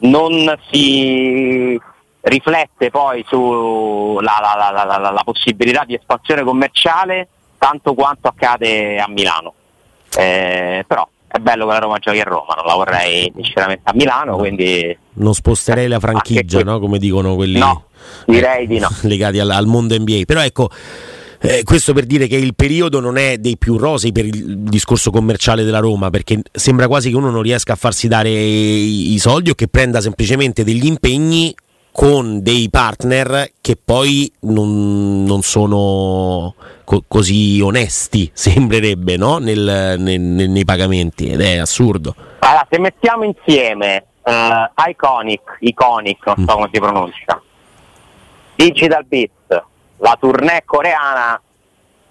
[0.00, 1.80] non si
[2.28, 9.54] riflette poi sulla la, la, la, possibilità di espansione commerciale tanto quanto accade a Milano.
[10.16, 13.92] Eh, però è bello che la Roma giochi a Roma, non la vorrei sinceramente a
[13.94, 14.96] Milano, quindi...
[15.14, 16.78] Non sposterei la franchigia, no?
[16.78, 17.86] come dicono quelli no,
[18.24, 18.88] direi di no.
[19.02, 20.22] legati al, al mondo NBA.
[20.24, 20.70] Però ecco,
[21.40, 25.10] eh, questo per dire che il periodo non è dei più rosei per il discorso
[25.10, 29.18] commerciale della Roma, perché sembra quasi che uno non riesca a farsi dare i, i
[29.18, 31.54] soldi o che prenda semplicemente degli impegni
[31.92, 39.38] con dei partner che poi non, non sono co- così onesti, sembrerebbe, no?
[39.38, 42.14] nel, nel, nei pagamenti ed è assurdo.
[42.40, 46.46] Allora, se mettiamo insieme uh, Iconic, Iconic, non so mm.
[46.46, 47.42] come si pronuncia,
[48.54, 49.62] Digital Beats,
[49.98, 51.40] la tournée coreana,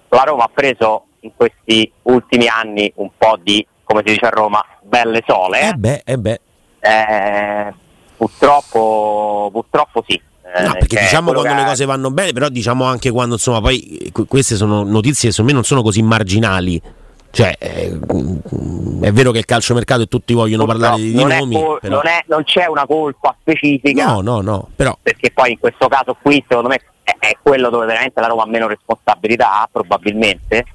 [0.09, 4.29] la Roma ha preso in questi ultimi anni un po' di, come si dice a
[4.29, 5.61] Roma, belle sole.
[5.61, 6.39] Eh beh, eh beh.
[6.79, 7.73] Eh,
[8.17, 10.19] purtroppo, purtroppo sì.
[10.55, 14.11] Eh, no, perché diciamo quando le cose vanno bene, però diciamo anche quando insomma poi
[14.27, 16.81] queste sono notizie che secondo me non sono così marginali.
[17.29, 21.23] Cioè, è, mm, è vero che il calciomercato e tutti vogliono Purtroppo, parlare di, di
[21.23, 21.55] non nomi.
[21.81, 21.95] Però...
[21.95, 24.05] non, è, non, c'è una colpa specifica.
[24.05, 24.69] No, no, no.
[24.75, 24.97] Però...
[25.01, 28.43] Perché poi in questo caso qui, secondo me, è, è quello dove veramente la Roma
[28.43, 30.65] ha meno responsabilità, probabilmente.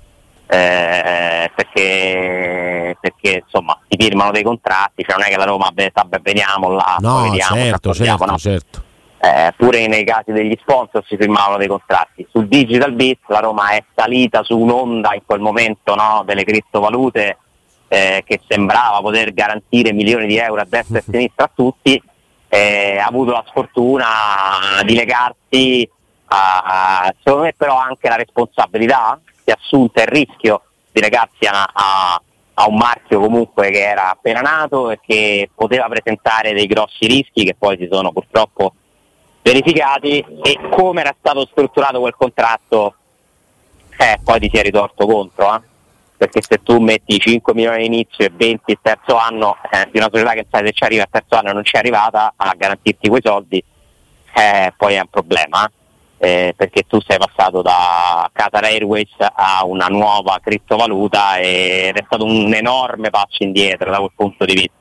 [0.52, 6.06] Eh, perché, perché, insomma si firmano dei contratti, cioè non è che la Roma sta
[6.20, 8.36] veniamo là, no, vediamo, certo, certo, no?
[8.36, 8.82] certo.
[9.18, 12.26] Eh, pure nei casi degli sponsor si firmavano dei contratti.
[12.30, 17.38] Sul Digital Bit la Roma è salita su un'onda in quel momento no, delle criptovalute
[17.88, 22.02] eh, che sembrava poter garantire milioni di euro a destra e a sinistra a tutti,
[22.48, 24.04] eh, ha avuto la sfortuna
[24.84, 25.88] di legarsi
[26.26, 31.46] a, a, secondo me però anche la responsabilità si è assunta il rischio di legarsi
[31.46, 32.22] a, a,
[32.54, 37.44] a, un marchio comunque che era appena nato e che poteva presentare dei grossi rischi
[37.44, 38.74] che poi si sono purtroppo
[39.42, 42.94] verificati e come era stato strutturato quel contratto
[43.96, 45.60] eh, poi ti si è ritorto contro eh?
[46.16, 50.08] perché se tu metti 5 milioni all'inizio e 20 il terzo anno eh, di una
[50.10, 52.54] società che sai se ci arriva il terzo anno e non ci è arrivata a
[52.56, 53.62] garantirti quei soldi
[54.34, 55.80] eh, poi è un problema eh
[56.24, 62.24] eh, perché tu sei passato da Qatar Airways a una nuova criptovaluta ed è stato
[62.24, 64.72] un enorme passo indietro da quel punto di vista.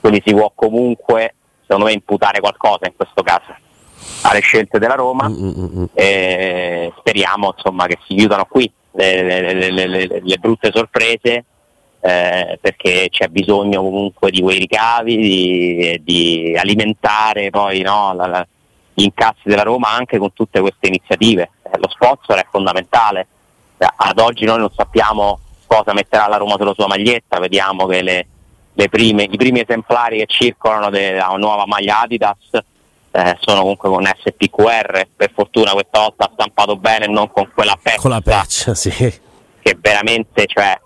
[0.00, 3.54] Quindi si può comunque, secondo me, imputare qualcosa in questo caso
[4.22, 5.84] alle scelte della Roma mm-hmm.
[5.92, 11.44] e speriamo insomma, che si chiudano qui le, le, le, le brutte sorprese
[12.00, 18.46] eh, perché c'è bisogno comunque di quei ricavi, di, di alimentare poi no, la, la,
[18.94, 21.50] gli incassi della Roma anche con tutte queste iniziative.
[21.62, 23.26] Eh, lo sponsor è fondamentale.
[23.78, 28.02] Eh, ad oggi noi non sappiamo cosa metterà la Roma sulla sua maglietta, vediamo che
[28.02, 28.26] le,
[28.72, 32.36] le prime, i primi esemplari che circolano della nuova maglia Adidas
[33.10, 37.50] eh, sono comunque con SPQR, per fortuna questa volta ha stampato bene e non con
[37.54, 38.00] quella patch.
[38.00, 38.90] Con la patch, sì.
[38.90, 40.78] Che veramente, cioè,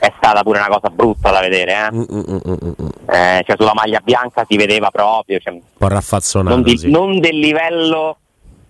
[0.00, 1.72] è stata pure una cosa brutta da vedere.
[1.72, 1.92] Eh?
[1.92, 2.88] Mm, mm, mm, mm, mm.
[3.10, 5.38] eh, cioè, sulla maglia bianca si vedeva proprio.
[5.38, 6.54] Cioè, un po' raffazzonato.
[6.54, 6.90] Non, di, sì.
[6.90, 8.18] non, del livello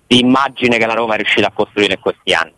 [0.07, 2.53] di immagine che la Roma è riuscita a costruire in questi anni.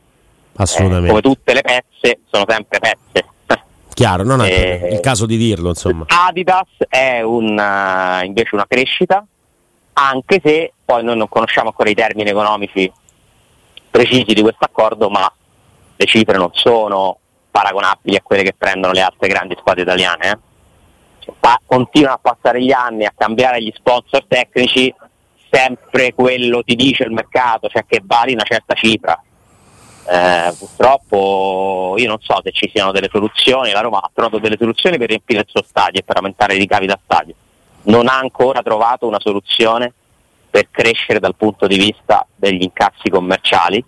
[0.56, 1.06] Assolutamente.
[1.06, 3.28] Eh, come tutte le pezze, sono sempre pezze.
[3.92, 5.68] Chiaro, non è eh, il caso di dirlo.
[5.68, 6.06] Insomma.
[6.08, 9.24] Adidas è un, uh, invece una crescita,
[9.92, 12.90] anche se poi noi non conosciamo ancora i termini economici
[13.90, 15.30] precisi di questo accordo, ma
[15.94, 17.18] le cifre non sono
[17.52, 20.30] paragonabili a quelle che prendono le altre grandi squadre italiane.
[20.30, 20.38] Eh?
[21.20, 21.34] Cioè,
[21.64, 24.92] continuano a passare gli anni, a cambiare gli sponsor tecnici,
[25.50, 29.22] sempre quello ti dice il mercato, cioè che vali una certa cifra.
[30.04, 34.56] Eh, purtroppo io non so se ci siano delle soluzioni, la Roma ha trovato delle
[34.58, 37.34] soluzioni per riempire il suo stadio e per aumentare i ricavi da stadio,
[37.82, 39.92] non ha ancora trovato una soluzione
[40.50, 43.82] per crescere dal punto di vista degli incassi commerciali,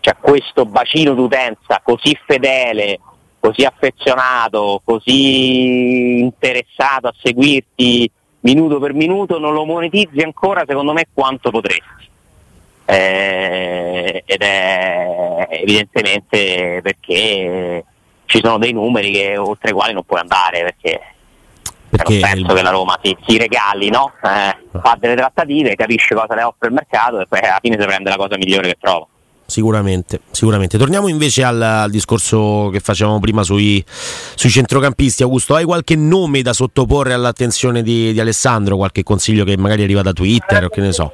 [0.00, 2.98] cioè questo bacino d'utenza così fedele,
[3.40, 11.06] così affezionato, così interessato a seguirti minuto per minuto, non lo monetizzi ancora secondo me
[11.12, 12.08] quanto potresti.
[12.84, 17.84] Eh, ed è evidentemente perché
[18.26, 21.00] ci sono dei numeri che, oltre i quali non puoi andare perché,
[21.88, 22.56] perché non penso il...
[22.56, 24.12] che la Roma si, si regali, no?
[24.22, 27.86] eh, fa delle trattative, capisce cosa le offre il mercato e poi alla fine si
[27.86, 29.06] prende la cosa migliore che trova
[29.50, 30.78] sicuramente, sicuramente.
[30.78, 35.22] Torniamo invece al, al discorso che facevamo prima sui, sui, centrocampisti.
[35.22, 38.76] Augusto, hai qualche nome da sottoporre all'attenzione di, di, Alessandro?
[38.76, 41.12] Qualche consiglio che magari arriva da Twitter o che ne so?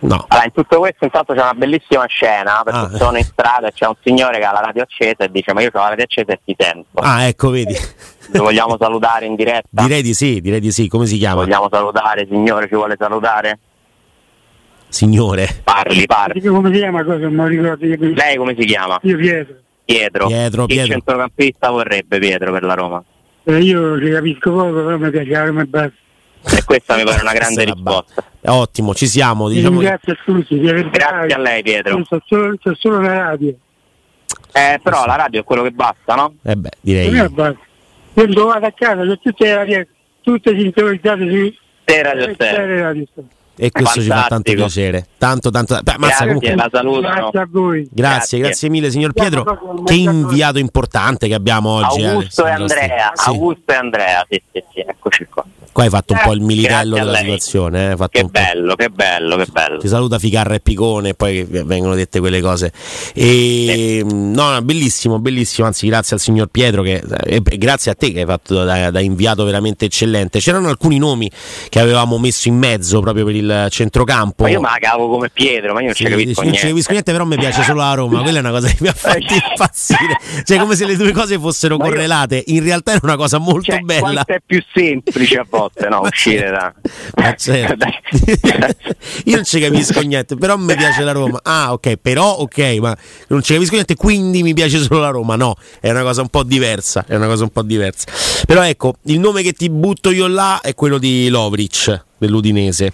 [0.00, 0.26] No.
[0.28, 2.98] Allora, in tutto questo intanto c'è una bellissima scena perché ah.
[2.98, 5.62] sono in strada e c'è un signore che ha la radio accesa e dice ma
[5.62, 7.00] io ho la radio accesa e ti sento.
[7.00, 7.74] Ah ecco vedi.
[8.32, 9.68] Lo vogliamo salutare in diretta?
[9.70, 11.42] Direi di sì, direi di sì, come si chiama?
[11.42, 13.58] Vogliamo salutare, signore, ci vuole salutare?
[14.94, 15.48] Signore.
[15.64, 16.40] Parli, parli.
[16.40, 17.04] Come si chiama?
[17.04, 17.28] Cosa?
[17.28, 18.98] Non ricordo Lei come si chiama?
[19.02, 19.56] Io Pietro.
[19.84, 20.26] Pietro.
[20.28, 20.92] Pietro, che Pietro.
[20.92, 23.04] centrocampista vorrebbe Pietro per la Roma?
[23.42, 25.92] Eh, io ci capisco poco, però mi piace la Roma e basta.
[26.56, 28.24] E questa mi pare una grande risposta.
[28.46, 29.48] Ottimo, ci siamo.
[29.48, 30.58] Diciamo grazie a tutti.
[30.60, 32.02] Grazie a lei Pietro.
[32.02, 33.54] C'è solo, c'è solo la radio.
[34.52, 35.06] Eh, però sì.
[35.08, 36.34] la radio è quello che basta, no?
[36.42, 37.10] Eh beh, direi.
[37.10, 37.50] Non è basta.
[37.50, 37.72] Io
[38.12, 39.86] quando vado a casa, c'è tutte le radio,
[40.22, 41.62] tutte sintonizzate su...
[41.82, 42.80] Te radio, te.
[42.80, 43.04] radio
[43.56, 44.02] e questo Fantastico.
[44.02, 45.06] ci fa tanto piacere.
[45.16, 45.78] Tanto, tanto.
[45.82, 46.54] Beh, mazza, comunque...
[46.54, 47.00] la saluto.
[47.00, 47.88] Grazie a voi.
[47.90, 49.82] Grazie, grazie, grazie mille, signor Pietro.
[49.84, 52.04] Che inviato importante che abbiamo oggi.
[52.04, 53.12] Augusto eh, e Andrea.
[53.14, 53.28] Sì.
[53.28, 55.44] Augusto e Andrea, sì, sì, sì, eccoci qua.
[55.74, 57.90] Qua hai fatto un po' il militello della situazione.
[57.90, 58.08] Eh?
[58.08, 59.78] Che bello, che bello, che bello.
[59.78, 62.72] Ti saluta Ficarra e Picone e poi vengono dette quelle cose.
[63.12, 64.14] E, sì.
[64.14, 65.66] No, no, bellissimo, bellissimo.
[65.66, 69.00] Anzi, grazie al signor Pietro che, e grazie a te che hai fatto da, da,
[69.00, 70.38] inviato veramente eccellente.
[70.38, 71.28] C'erano alcuni nomi
[71.68, 74.44] che avevamo messo in mezzo proprio per il centrocampo.
[74.44, 76.68] Ma io me la cavo come Pietro, ma io non sì, ci capisco non ci
[76.68, 78.22] capisco niente, però mi piace solo la Roma.
[78.22, 79.18] Quella è una cosa che mi ha fatto
[79.50, 80.20] impazzire.
[80.44, 82.44] Cioè, come se le due cose fossero ma correlate.
[82.46, 84.22] In realtà è una cosa molto cioè, bella.
[84.24, 86.00] È più semplice a volte volte, no?
[86.06, 86.72] Uscire da...
[87.16, 87.84] Ma certo.
[89.24, 91.40] Io non ci capisco niente, però mi piace la Roma.
[91.42, 92.96] Ah, ok, però ok, ma
[93.28, 95.36] non ci capisco niente, quindi mi piace solo la Roma.
[95.36, 98.06] No, è una cosa un po' diversa, è una cosa un po' diversa.
[98.46, 102.92] Però ecco, il nome che ti butto io là è quello di Lovric, dell'Udinese.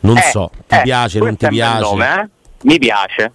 [0.00, 1.80] Non eh, so, ti eh, piace, non ti piace?
[1.80, 2.28] Nome, eh?
[2.62, 3.32] Mi piace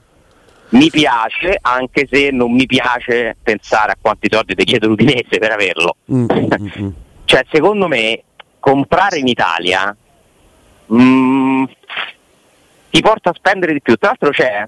[0.72, 5.52] mi piace, anche se non mi piace pensare a quanti soldi ti chiede l'Udinese per
[5.52, 5.96] averlo.
[6.12, 6.84] Mm, mm, mm.
[6.84, 6.90] mm.
[7.32, 8.24] Cioè, secondo me,
[8.60, 9.96] comprare in Italia
[10.88, 11.64] mh, mm,
[12.90, 13.96] ti porta a spendere di più.
[13.96, 14.68] Tra l'altro c'è,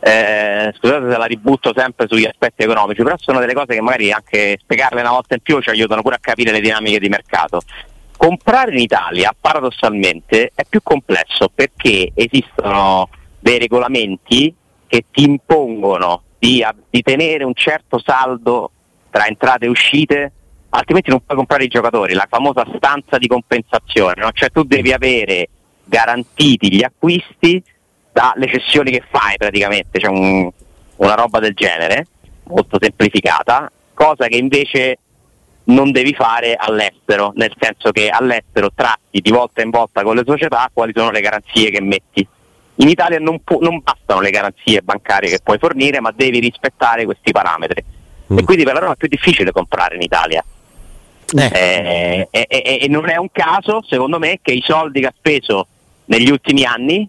[0.00, 4.10] eh, scusate se la ributto sempre sugli aspetti economici, però sono delle cose che magari
[4.10, 7.60] anche spiegarle una volta in più ci aiutano pure a capire le dinamiche di mercato.
[8.16, 14.54] Comprare in Italia paradossalmente è più complesso perché esistono dei regolamenti
[14.86, 18.70] che ti impongono di, di tenere un certo saldo
[19.10, 20.32] tra entrate e uscite
[20.74, 24.30] altrimenti non puoi comprare i giocatori, la famosa stanza di compensazione, no?
[24.32, 25.48] cioè tu devi avere
[25.84, 27.62] garantiti gli acquisti
[28.12, 30.50] dalle cessioni che fai praticamente, cioè un,
[30.96, 32.06] una roba del genere,
[32.44, 34.98] molto semplificata, cosa che invece
[35.64, 40.24] non devi fare all'estero, nel senso che all'estero tratti di volta in volta con le
[40.26, 42.26] società quali sono le garanzie che metti.
[42.76, 47.04] In Italia non, pu- non bastano le garanzie bancarie che puoi fornire, ma devi rispettare
[47.04, 47.84] questi parametri.
[48.32, 48.38] Mm.
[48.38, 50.42] E quindi per la Roma è più difficile comprare in Italia.
[51.34, 52.28] Eh.
[52.30, 55.66] Eh, e, e, non è un caso, secondo me, che i soldi che ha speso
[56.06, 57.08] negli ultimi anni,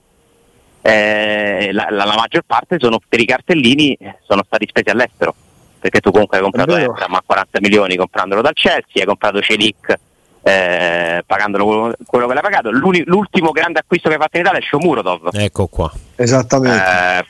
[0.81, 5.33] eh, la, la, la, maggior parte sono per i cartellini sono stati spesi all'estero.
[5.79, 9.99] Perché tu comunque hai comprato Ebram a 40 milioni comprandolo dal Chelsea, hai comprato Celic
[10.43, 12.69] eh, pagandolo quello, che l'ha pagato.
[12.69, 15.29] L'ultimo grande acquisto che hai fatto in Italia è Shomurodov.
[15.33, 15.91] Ecco qua.
[16.15, 16.77] Esattamente.
[16.77, 17.25] Eh,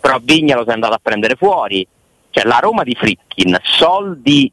[0.00, 1.86] però Vigna lo sei andato a prendere fuori.
[2.30, 4.50] Cioè la Roma di Fritkin, soldi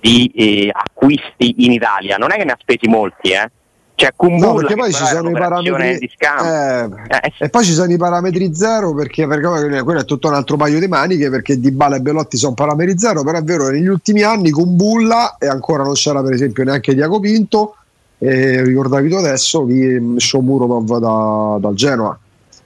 [0.00, 3.50] di eh, acquisti in Italia, non è che ne ha spesi molti, eh?
[3.98, 6.98] Cioè, no, perché poi ci sono i parametri di scambio.
[7.08, 10.34] Eh, eh, e poi ci sono i parametri zero perché, perché quello è tutto un
[10.34, 13.70] altro paio di maniche perché Di Bala e Belotti sono parametri zero però è vero
[13.70, 17.74] negli ultimi anni con Bulla e ancora non c'era per esempio neanche Diaco Pinto
[18.18, 22.16] e ricordavi tu adesso di Shomurodov da, dal Genoa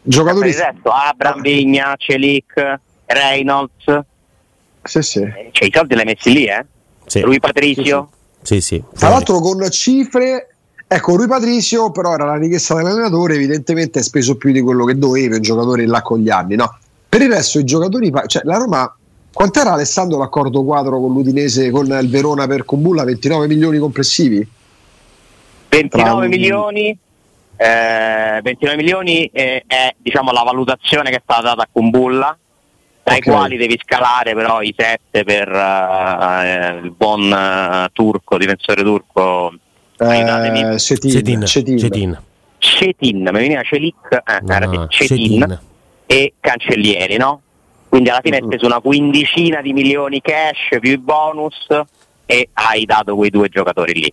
[0.03, 4.01] giocatori detto, Abram, Vigna, Celic Reynolds
[4.83, 5.21] sì, sì.
[5.53, 6.67] cioè i soldi li hai messi lì eh?
[7.13, 7.21] Sì.
[7.21, 8.09] Lui Patrizio
[8.41, 8.83] sì, sì.
[8.97, 10.47] Tra l'altro con cifre
[10.89, 14.99] Ecco, Rui Patricio però era la richiesta dell'allenatore, evidentemente ha speso più di quello che
[14.99, 16.79] doveva, un giocatore là con gli anni, no?
[17.09, 18.95] Per il resto i giocatori, cioè la Roma,
[19.33, 23.05] quant'era Alessandro l'accordo quadro con l'Udinese, con il Verona per Combulla?
[23.05, 24.47] 29 milioni complessivi?
[25.71, 26.29] 29 Tra...
[26.29, 26.99] milioni,
[27.57, 32.37] eh, 29 milioni è, è diciamo, la valutazione che è stata data a Combulla,
[33.03, 33.33] dai okay.
[33.33, 39.53] quali devi scalare però i 7 per uh, il buon uh, turco, difensore turco
[39.99, 40.79] eh,
[41.79, 42.19] Cetin,
[42.59, 43.23] Cetin.
[43.23, 45.61] Mi veniva Celic, eh, no, Cetin,
[46.07, 47.41] e Cancellieri, no?
[47.89, 51.67] Quindi alla fine hai speso una quindicina di milioni cash più i bonus
[52.25, 54.13] e hai dato quei due giocatori lì.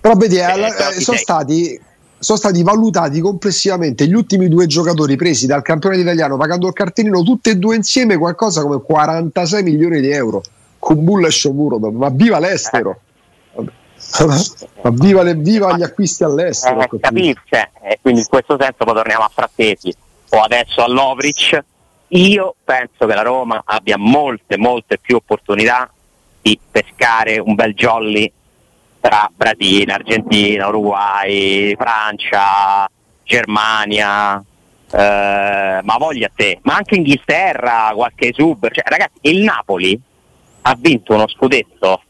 [0.00, 1.80] Però vedi, eh, eh, sono, stati,
[2.22, 7.22] sono stati valutati complessivamente gli ultimi due giocatori presi dal campione italiano pagando il cartellino
[7.22, 10.40] tutti e due insieme qualcosa come 46 milioni di euro
[10.78, 13.00] con Bulla e Shomurodov ma viva l'estero
[13.58, 14.26] eh.
[14.82, 16.82] Ma viva, le, viva gli acquisti all'estero.
[16.82, 19.94] Eh, capisce, e quindi in questo senso poi torniamo a Frattesi
[20.30, 21.64] o adesso a Lovric.
[22.08, 25.90] Io penso che la Roma abbia molte, molte più opportunità
[26.42, 28.30] di pescare un bel jolly
[29.02, 32.88] tra Brasile, Argentina, Uruguay, Francia,
[33.24, 34.42] Germania,
[34.92, 38.70] eh, ma voglia te, ma anche Inghilterra, qualche sub.
[38.70, 40.00] Cioè, ragazzi, il Napoli
[40.62, 42.02] ha vinto uno scudetto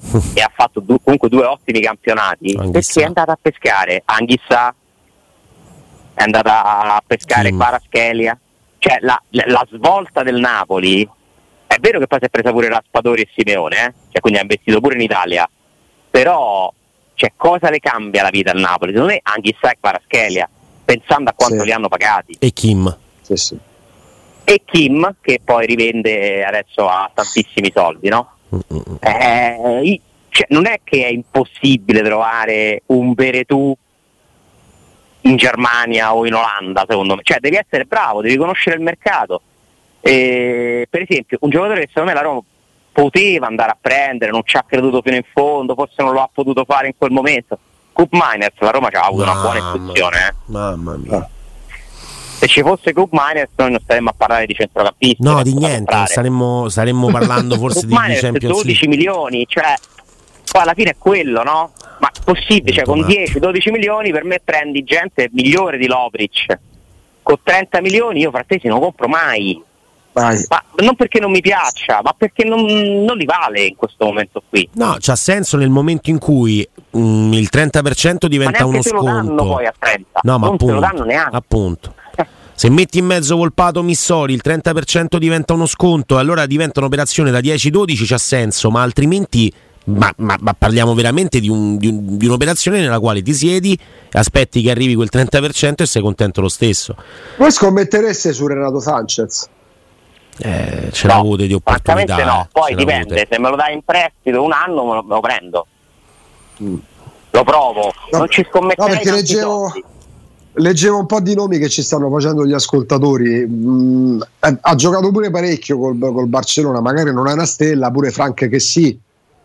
[0.34, 2.70] e ha fatto du- comunque due ottimi campionati Anghissà.
[2.70, 4.74] perché è andata a pescare Anghissà
[6.14, 8.38] è andata a pescare Paraschelia
[8.78, 11.06] cioè la, la, svolta del Napoli
[11.66, 13.92] è vero che poi si è presa pure Raspadori e Simeone eh?
[14.12, 15.48] cioè, quindi ha investito pure in Italia
[16.10, 16.72] però
[17.14, 18.92] cioè, cosa le cambia la vita al Napoli?
[18.92, 20.48] secondo me Anghissà e Paraschelia
[20.84, 21.64] pensando a quanto sì.
[21.64, 23.58] li hanno pagati e Kim sì, sì.
[24.44, 28.32] e Kim che poi rivende adesso a tantissimi soldi no?
[29.00, 30.00] Eh,
[30.30, 33.76] cioè, non è che è impossibile trovare un Veretù
[35.22, 37.22] in Germania o in Olanda, secondo me.
[37.24, 39.42] Cioè, devi essere bravo, devi conoscere il mercato.
[40.00, 42.40] E, per esempio, un giocatore che secondo me la Roma
[42.98, 46.28] poteva andare a prendere, non ci ha creduto fino in fondo, forse non lo ha
[46.32, 47.56] potuto fare in quel momento.
[47.92, 50.16] Coop Miners, la Roma ci ha avuto Mamma una buona istruzione.
[50.18, 50.34] Eh.
[50.46, 51.28] Mamma mia
[52.38, 56.06] se ci fosse Coop Miners noi non staremmo a parlare di centrocampista no di niente
[56.06, 59.74] saremmo, saremmo, parlando forse di, di Champions 12 milioni cioè
[60.52, 61.72] poi alla fine è quello no?
[61.98, 66.46] ma possibile cioè, con 10-12 milioni per me prendi gente migliore di Lovrich
[67.24, 69.60] con 30 milioni io Frattesi non compro mai
[70.20, 70.44] Vai.
[70.48, 74.42] Ma non perché non mi piaccia, ma perché non, non, li vale in questo momento
[74.48, 74.68] qui.
[74.74, 76.66] No, c'ha senso nel momento in cui
[76.96, 79.04] mm, il 30% diventa uno sconto.
[79.04, 80.20] Ma lo danno poi a 30.
[80.22, 81.36] No, ma non appunto, lo danno neanche.
[81.36, 81.94] Appunto.
[82.54, 87.30] Se metti in mezzo Volpato Missori il 30% diventa uno sconto e allora diventa un'operazione
[87.30, 89.52] da 10-12 c'ha senso, ma altrimenti
[89.84, 93.78] ma, ma, ma parliamo veramente di, un, di, un, di, un'operazione nella quale ti siedi,
[94.12, 96.96] aspetti che arrivi quel 30% e sei contento lo stesso.
[97.36, 99.48] Voi scommettereste su Renato Sanchez?
[100.40, 102.24] Eh, ce no, l'avute di opportunità.
[102.24, 103.28] No, poi dipende, l'avute.
[103.30, 105.66] se me lo dai in prestito un anno me lo, me lo prendo.
[106.62, 106.76] Mm.
[107.30, 108.90] Lo provo, no, non ci scommetterei.
[108.90, 109.72] No, perché leggevo,
[110.54, 113.46] leggevo un po' di nomi che ci stanno facendo gli ascoltatori.
[113.46, 118.48] Mm, ha giocato pure parecchio col, col, Barcellona, magari non è una stella, pure Frank
[118.48, 118.98] che sì,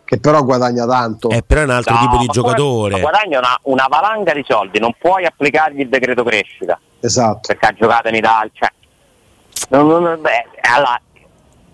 [0.04, 1.30] che però guadagna tanto.
[1.30, 3.00] Eh, però è un altro no, tipo di giocatore.
[3.00, 6.78] Guadagna una, una, valanga di soldi, non puoi applicargli il decreto crescita.
[7.00, 7.40] Esatto.
[7.48, 8.50] Perché ha giocato in Italia.
[8.52, 8.72] Cioè,
[9.70, 11.00] non, non, beh, allora,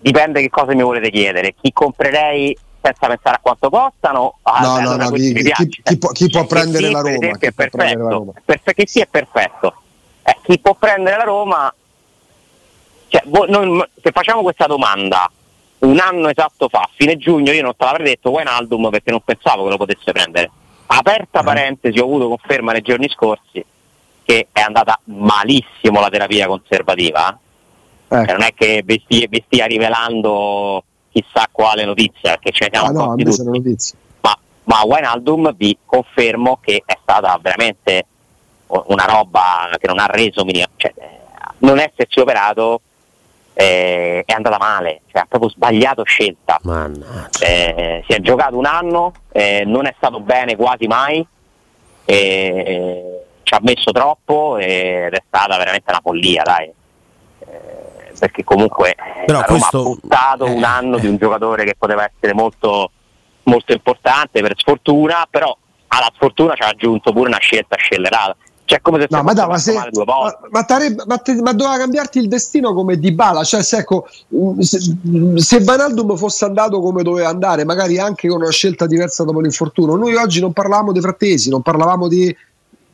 [0.01, 1.55] dipende che cosa mi volete chiedere.
[1.61, 4.39] Chi comprerei senza pensare a quanto costano.
[4.43, 7.17] Ah, no, no, no, chi, chi, chi, può, chi, può, prendere sì, la Roma?
[7.17, 8.09] Esempio, è perfetto.
[8.09, 8.33] Roma.
[8.45, 9.75] Perfe- che sì, è perfetto.
[10.23, 11.75] Eh, chi può prendere la Roma?
[13.09, 15.31] Cioè, vo- noi, se facciamo questa domanda
[15.81, 19.65] un anno esatto fa, fine giugno, io non te l'avrei detto Wijnaldum perché non pensavo
[19.65, 20.51] che lo potesse prendere.
[20.87, 21.45] Aperta eh.
[21.45, 23.65] parentesi, ho avuto conferma nei giorni scorsi
[24.23, 27.33] che è andata malissimo la terapia conservativa.
[27.33, 27.49] Eh.
[28.25, 30.83] Cioè, non è che vi stia, vi stia rivelando
[31.13, 33.23] chissà quale notizia, che ce ne siamo ah, no, tutti.
[34.21, 38.07] Ma, ma Wijnaldum vi confermo che è stata veramente
[38.67, 40.93] una roba che non ha reso minimo, cioè,
[41.59, 42.81] non esserci operato
[43.53, 46.59] eh, è andata male, cioè ha proprio sbagliato scelta.
[47.41, 51.25] Eh, si è giocato un anno, eh, non è stato bene quasi mai,
[52.05, 56.73] ci ha messo troppo ed è stata veramente una follia, dai.
[58.21, 59.79] Eh, perché comunque eh, Però Roma questo...
[59.79, 62.91] ha buttato un anno di un giocatore che poteva essere molto,
[63.45, 65.57] molto importante per sfortuna, però
[65.89, 68.37] alla sfortuna ci ha aggiunto pure una scelta scellerata.
[68.71, 69.89] Cioè, come se no, ma, da, ma, se, ma,
[70.51, 73.43] ma, tarebbe, ma, te, ma, doveva cambiarti il destino come Di Bala.
[73.43, 74.07] Cioè, se, ecco,
[74.61, 74.79] se,
[75.35, 79.97] se Vanaldum fosse andato come doveva andare, magari anche con una scelta diversa dopo l'infortunio,
[79.97, 82.33] noi oggi non parlavamo di frattesi, non parlavamo di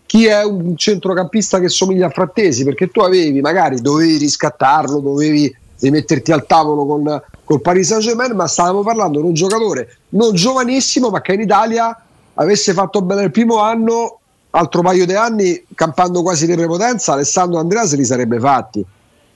[0.07, 5.55] chi è un centrocampista che somiglia a Frattesi, perché tu avevi, magari dovevi riscattarlo, dovevi
[5.79, 10.35] rimetterti al tavolo con, col Paris Saint Germain, ma stavamo parlando di un giocatore non
[10.35, 12.01] giovanissimo, ma che in Italia
[12.35, 17.59] avesse fatto bene il primo anno altro paio di anni campando quasi di prepotenza, Alessandro
[17.59, 18.85] Andrea se li sarebbe fatti.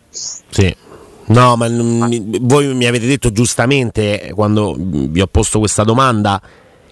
[0.09, 0.75] Sì.
[1.27, 1.68] No, ma
[2.41, 6.41] voi mi avete detto giustamente quando vi ho posto questa domanda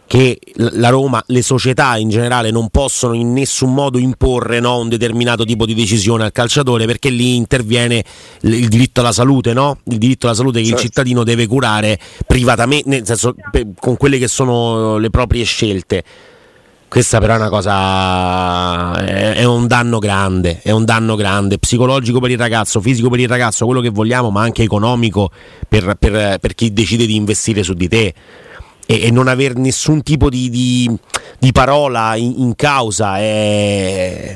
[0.09, 4.89] che la Roma, le società in generale non possono in nessun modo imporre no, un
[4.89, 8.03] determinato tipo di decisione al calciatore perché lì interviene
[8.41, 9.79] il diritto alla salute, no?
[9.85, 10.81] il diritto alla salute che certo.
[10.81, 13.35] il cittadino deve curare privatamente, nel senso
[13.79, 16.03] con quelle che sono le proprie scelte.
[16.89, 22.31] Questa però è una cosa, è, un danno grande, è un danno grande, psicologico per
[22.31, 25.31] il ragazzo, fisico per il ragazzo, quello che vogliamo, ma anche economico
[25.69, 28.15] per, per, per chi decide di investire su di te.
[28.91, 30.99] E, e non avere nessun tipo di, di,
[31.39, 34.35] di parola in, in, causa è,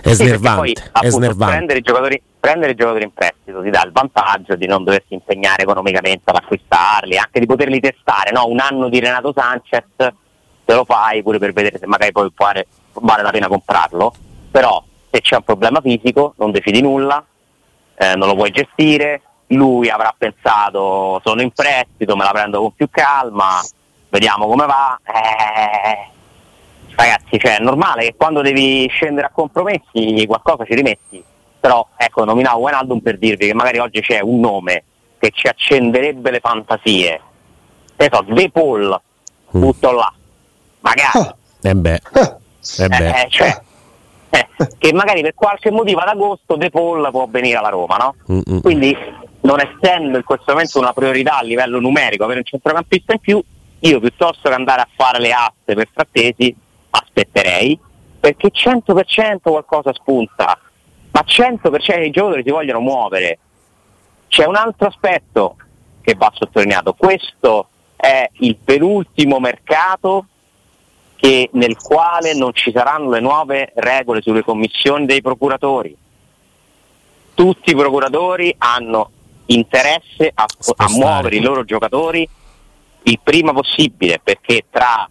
[0.00, 0.68] è snervante.
[0.68, 1.54] Sì, poi, appunto, è snervante.
[1.56, 5.14] Prendere, i giocatori, prendere i giocatori in prestito ti dà il vantaggio di non doversi
[5.14, 8.30] impegnare economicamente ad acquistarli, anche di poterli testare.
[8.30, 8.46] No?
[8.46, 9.84] Un anno di Renato Sanchez
[10.64, 14.14] te lo fai pure per vedere se magari poi vale, vale la pena comprarlo,
[14.50, 17.24] però se c'è un problema fisico non decidi nulla,
[17.96, 19.20] eh, non lo puoi gestire,
[19.54, 23.60] lui avrà pensato sono in prestito, me la prendo con più calma,
[24.08, 24.98] vediamo come va.
[25.04, 26.10] Eh,
[26.94, 31.22] ragazzi, cioè, è normale che quando devi scendere a compromessi qualcosa ci rimetti,
[31.58, 34.84] però ecco, nominavo Wijnaldum per dirvi che magari oggi c'è un nome
[35.18, 37.20] che ci accenderebbe le fantasie.
[37.96, 39.00] Che so, De Paul,
[39.50, 40.12] tutto là
[40.82, 41.18] magari.
[41.18, 41.36] Oh.
[41.62, 42.00] Eh beh.
[42.78, 43.22] Eh beh.
[43.22, 43.60] Eh, cioè,
[44.30, 44.48] eh,
[44.78, 48.14] che magari per qualche motivo ad agosto De Paul può venire alla Roma, no?
[48.32, 48.60] Mm-mm.
[48.60, 48.96] Quindi
[49.42, 53.42] non essendo in questo momento una priorità a livello numerico avere un centrocampista in più,
[53.80, 56.54] io piuttosto che andare a fare le aste per frattesi
[56.90, 57.78] aspetterei
[58.20, 60.56] perché 100% qualcosa spunta,
[61.10, 63.38] ma 100% i giocatori si vogliono muovere.
[64.28, 65.56] C'è un altro aspetto
[66.00, 70.26] che va sottolineato, questo è il penultimo mercato
[71.16, 75.96] che, nel quale non ci saranno le nuove regole sulle commissioni dei procuratori.
[77.34, 79.10] Tutti i procuratori hanno
[79.52, 80.44] interesse a,
[80.76, 82.28] a muovere i loro giocatori
[83.04, 85.08] il prima possibile perché tra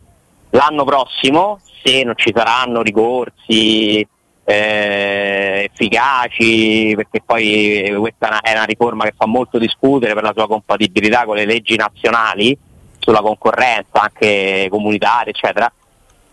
[0.52, 4.06] l'anno prossimo, se non ci saranno ricorsi
[4.44, 10.48] eh, efficaci, perché poi questa è una riforma che fa molto discutere per la sua
[10.48, 12.58] compatibilità con le leggi nazionali
[13.00, 15.72] sulla concorrenza, anche comunitaria, eccetera,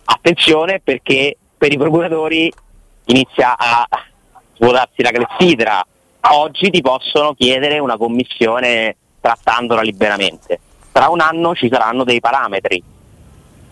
[0.04, 2.52] attenzione perché per i procuratori
[3.06, 3.86] inizia a
[4.54, 5.86] svuotarsi la clessidra.
[6.20, 10.60] Oggi ti possono chiedere una commissione trattandola liberamente.
[10.92, 12.82] Tra un anno ci saranno dei parametri.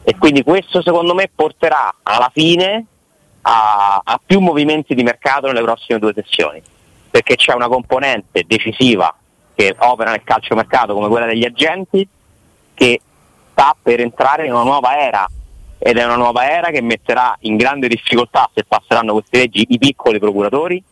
[0.02, 2.86] E quindi questo secondo me porterà alla fine
[3.42, 6.62] a, a più movimenti di mercato nelle prossime due sessioni,
[7.10, 9.12] perché c'è una componente decisiva
[9.54, 12.06] che opera nel calciomercato come quella degli agenti
[12.74, 13.00] che
[13.50, 15.26] sta per entrare in una nuova era.
[15.78, 19.78] Ed è una nuova era che metterà in grande difficoltà se passeranno queste leggi i
[19.78, 20.82] piccoli procuratori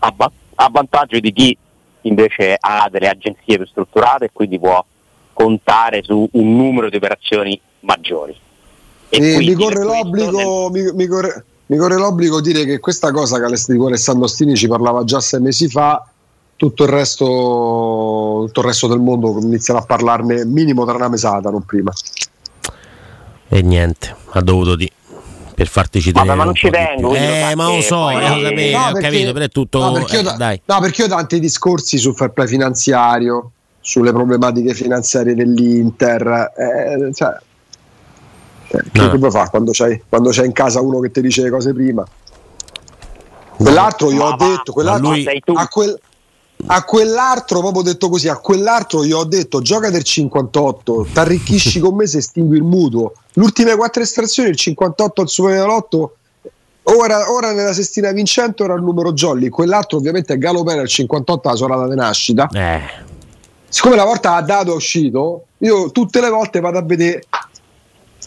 [0.00, 1.56] a, va- a vantaggio di chi
[2.02, 4.84] invece ha delle agenzie più strutturate e quindi può
[5.32, 8.34] contare su un numero di operazioni maggiori.
[9.08, 10.84] E e mi, corre l'obbligo, nel...
[10.84, 14.56] mi, mi, corre, mi corre l'obbligo dire che questa cosa che di cui Alessandro Stini
[14.56, 16.04] ci parlava già sei mesi fa,
[16.56, 21.50] tutto il, resto, tutto il resto del mondo inizierà a parlarne minimo tra una mesata,
[21.50, 21.92] non prima.
[23.48, 24.95] E niente, ha dovuto dire
[25.56, 26.26] per farti citare.
[26.26, 27.14] Vabbè, ma non ci tengo.
[27.14, 28.16] Eh, ma lo so, poi...
[28.16, 29.78] eh, sapevo, no, ho perché, capito, però è tutto.
[29.78, 30.60] No perché, eh, dai.
[30.62, 36.52] no, perché io ho tanti discorsi sul fair play finanziario, sulle problematiche finanziarie dell'Inter.
[36.54, 37.36] Eh, cioè,
[38.68, 39.18] cioè, che no.
[39.18, 42.04] puoi fare quando c'hai, quando c'hai in casa uno che ti dice le cose prima?
[43.56, 45.26] Quell'altro io ho detto, quell'altro, lui...
[45.54, 45.98] a, quel,
[46.66, 51.80] a quell'altro, proprio detto così, a quell'altro io ho detto gioca del 58, ti arricchisci
[51.80, 53.12] con me se estingui il mutuo.
[53.34, 56.16] L'ultime quattro estrazioni, il 58 al Superenalotto
[56.88, 61.48] Ora, ora, nella sestina vincente era il numero Jolly, quell'altro ovviamente è Galopera il 58
[61.48, 62.48] la sorella di nascita.
[62.52, 62.80] Eh.
[63.68, 67.24] Siccome la volta ha dato è uscito, io tutte le volte vado a vedere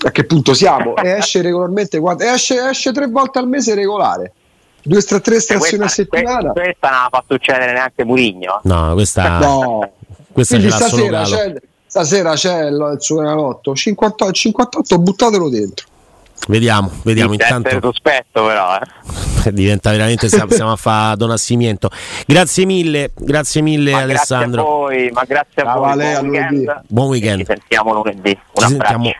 [0.02, 4.34] a che punto siamo e esce regolarmente esce, esce tre volte al mese regolare.
[4.82, 6.52] Due stra- tre estrazioni a settimana.
[6.52, 8.62] Questa non la fa succedere neanche Murigno.
[8.64, 9.92] No, questa, no.
[10.32, 11.54] questa Quindi stasera c'è,
[11.86, 15.88] stasera c'è il, il Superenalotto 58, 58 buttatelo dentro.
[16.48, 17.78] Vediamo, vediamo intanto.
[17.82, 19.52] sospetto però, eh.
[19.52, 21.90] Diventa veramente siamo a fare donassimiento.
[22.26, 24.64] Grazie mille, grazie mille ma Alessandro.
[24.64, 25.96] Grazie a voi, ma grazie a Ciao, voi.
[25.96, 26.82] Buon, weekend.
[26.88, 27.40] Buon weekend.
[27.40, 28.30] Ci sentiamo lunedì.
[28.30, 29.12] Un Ci sentiamo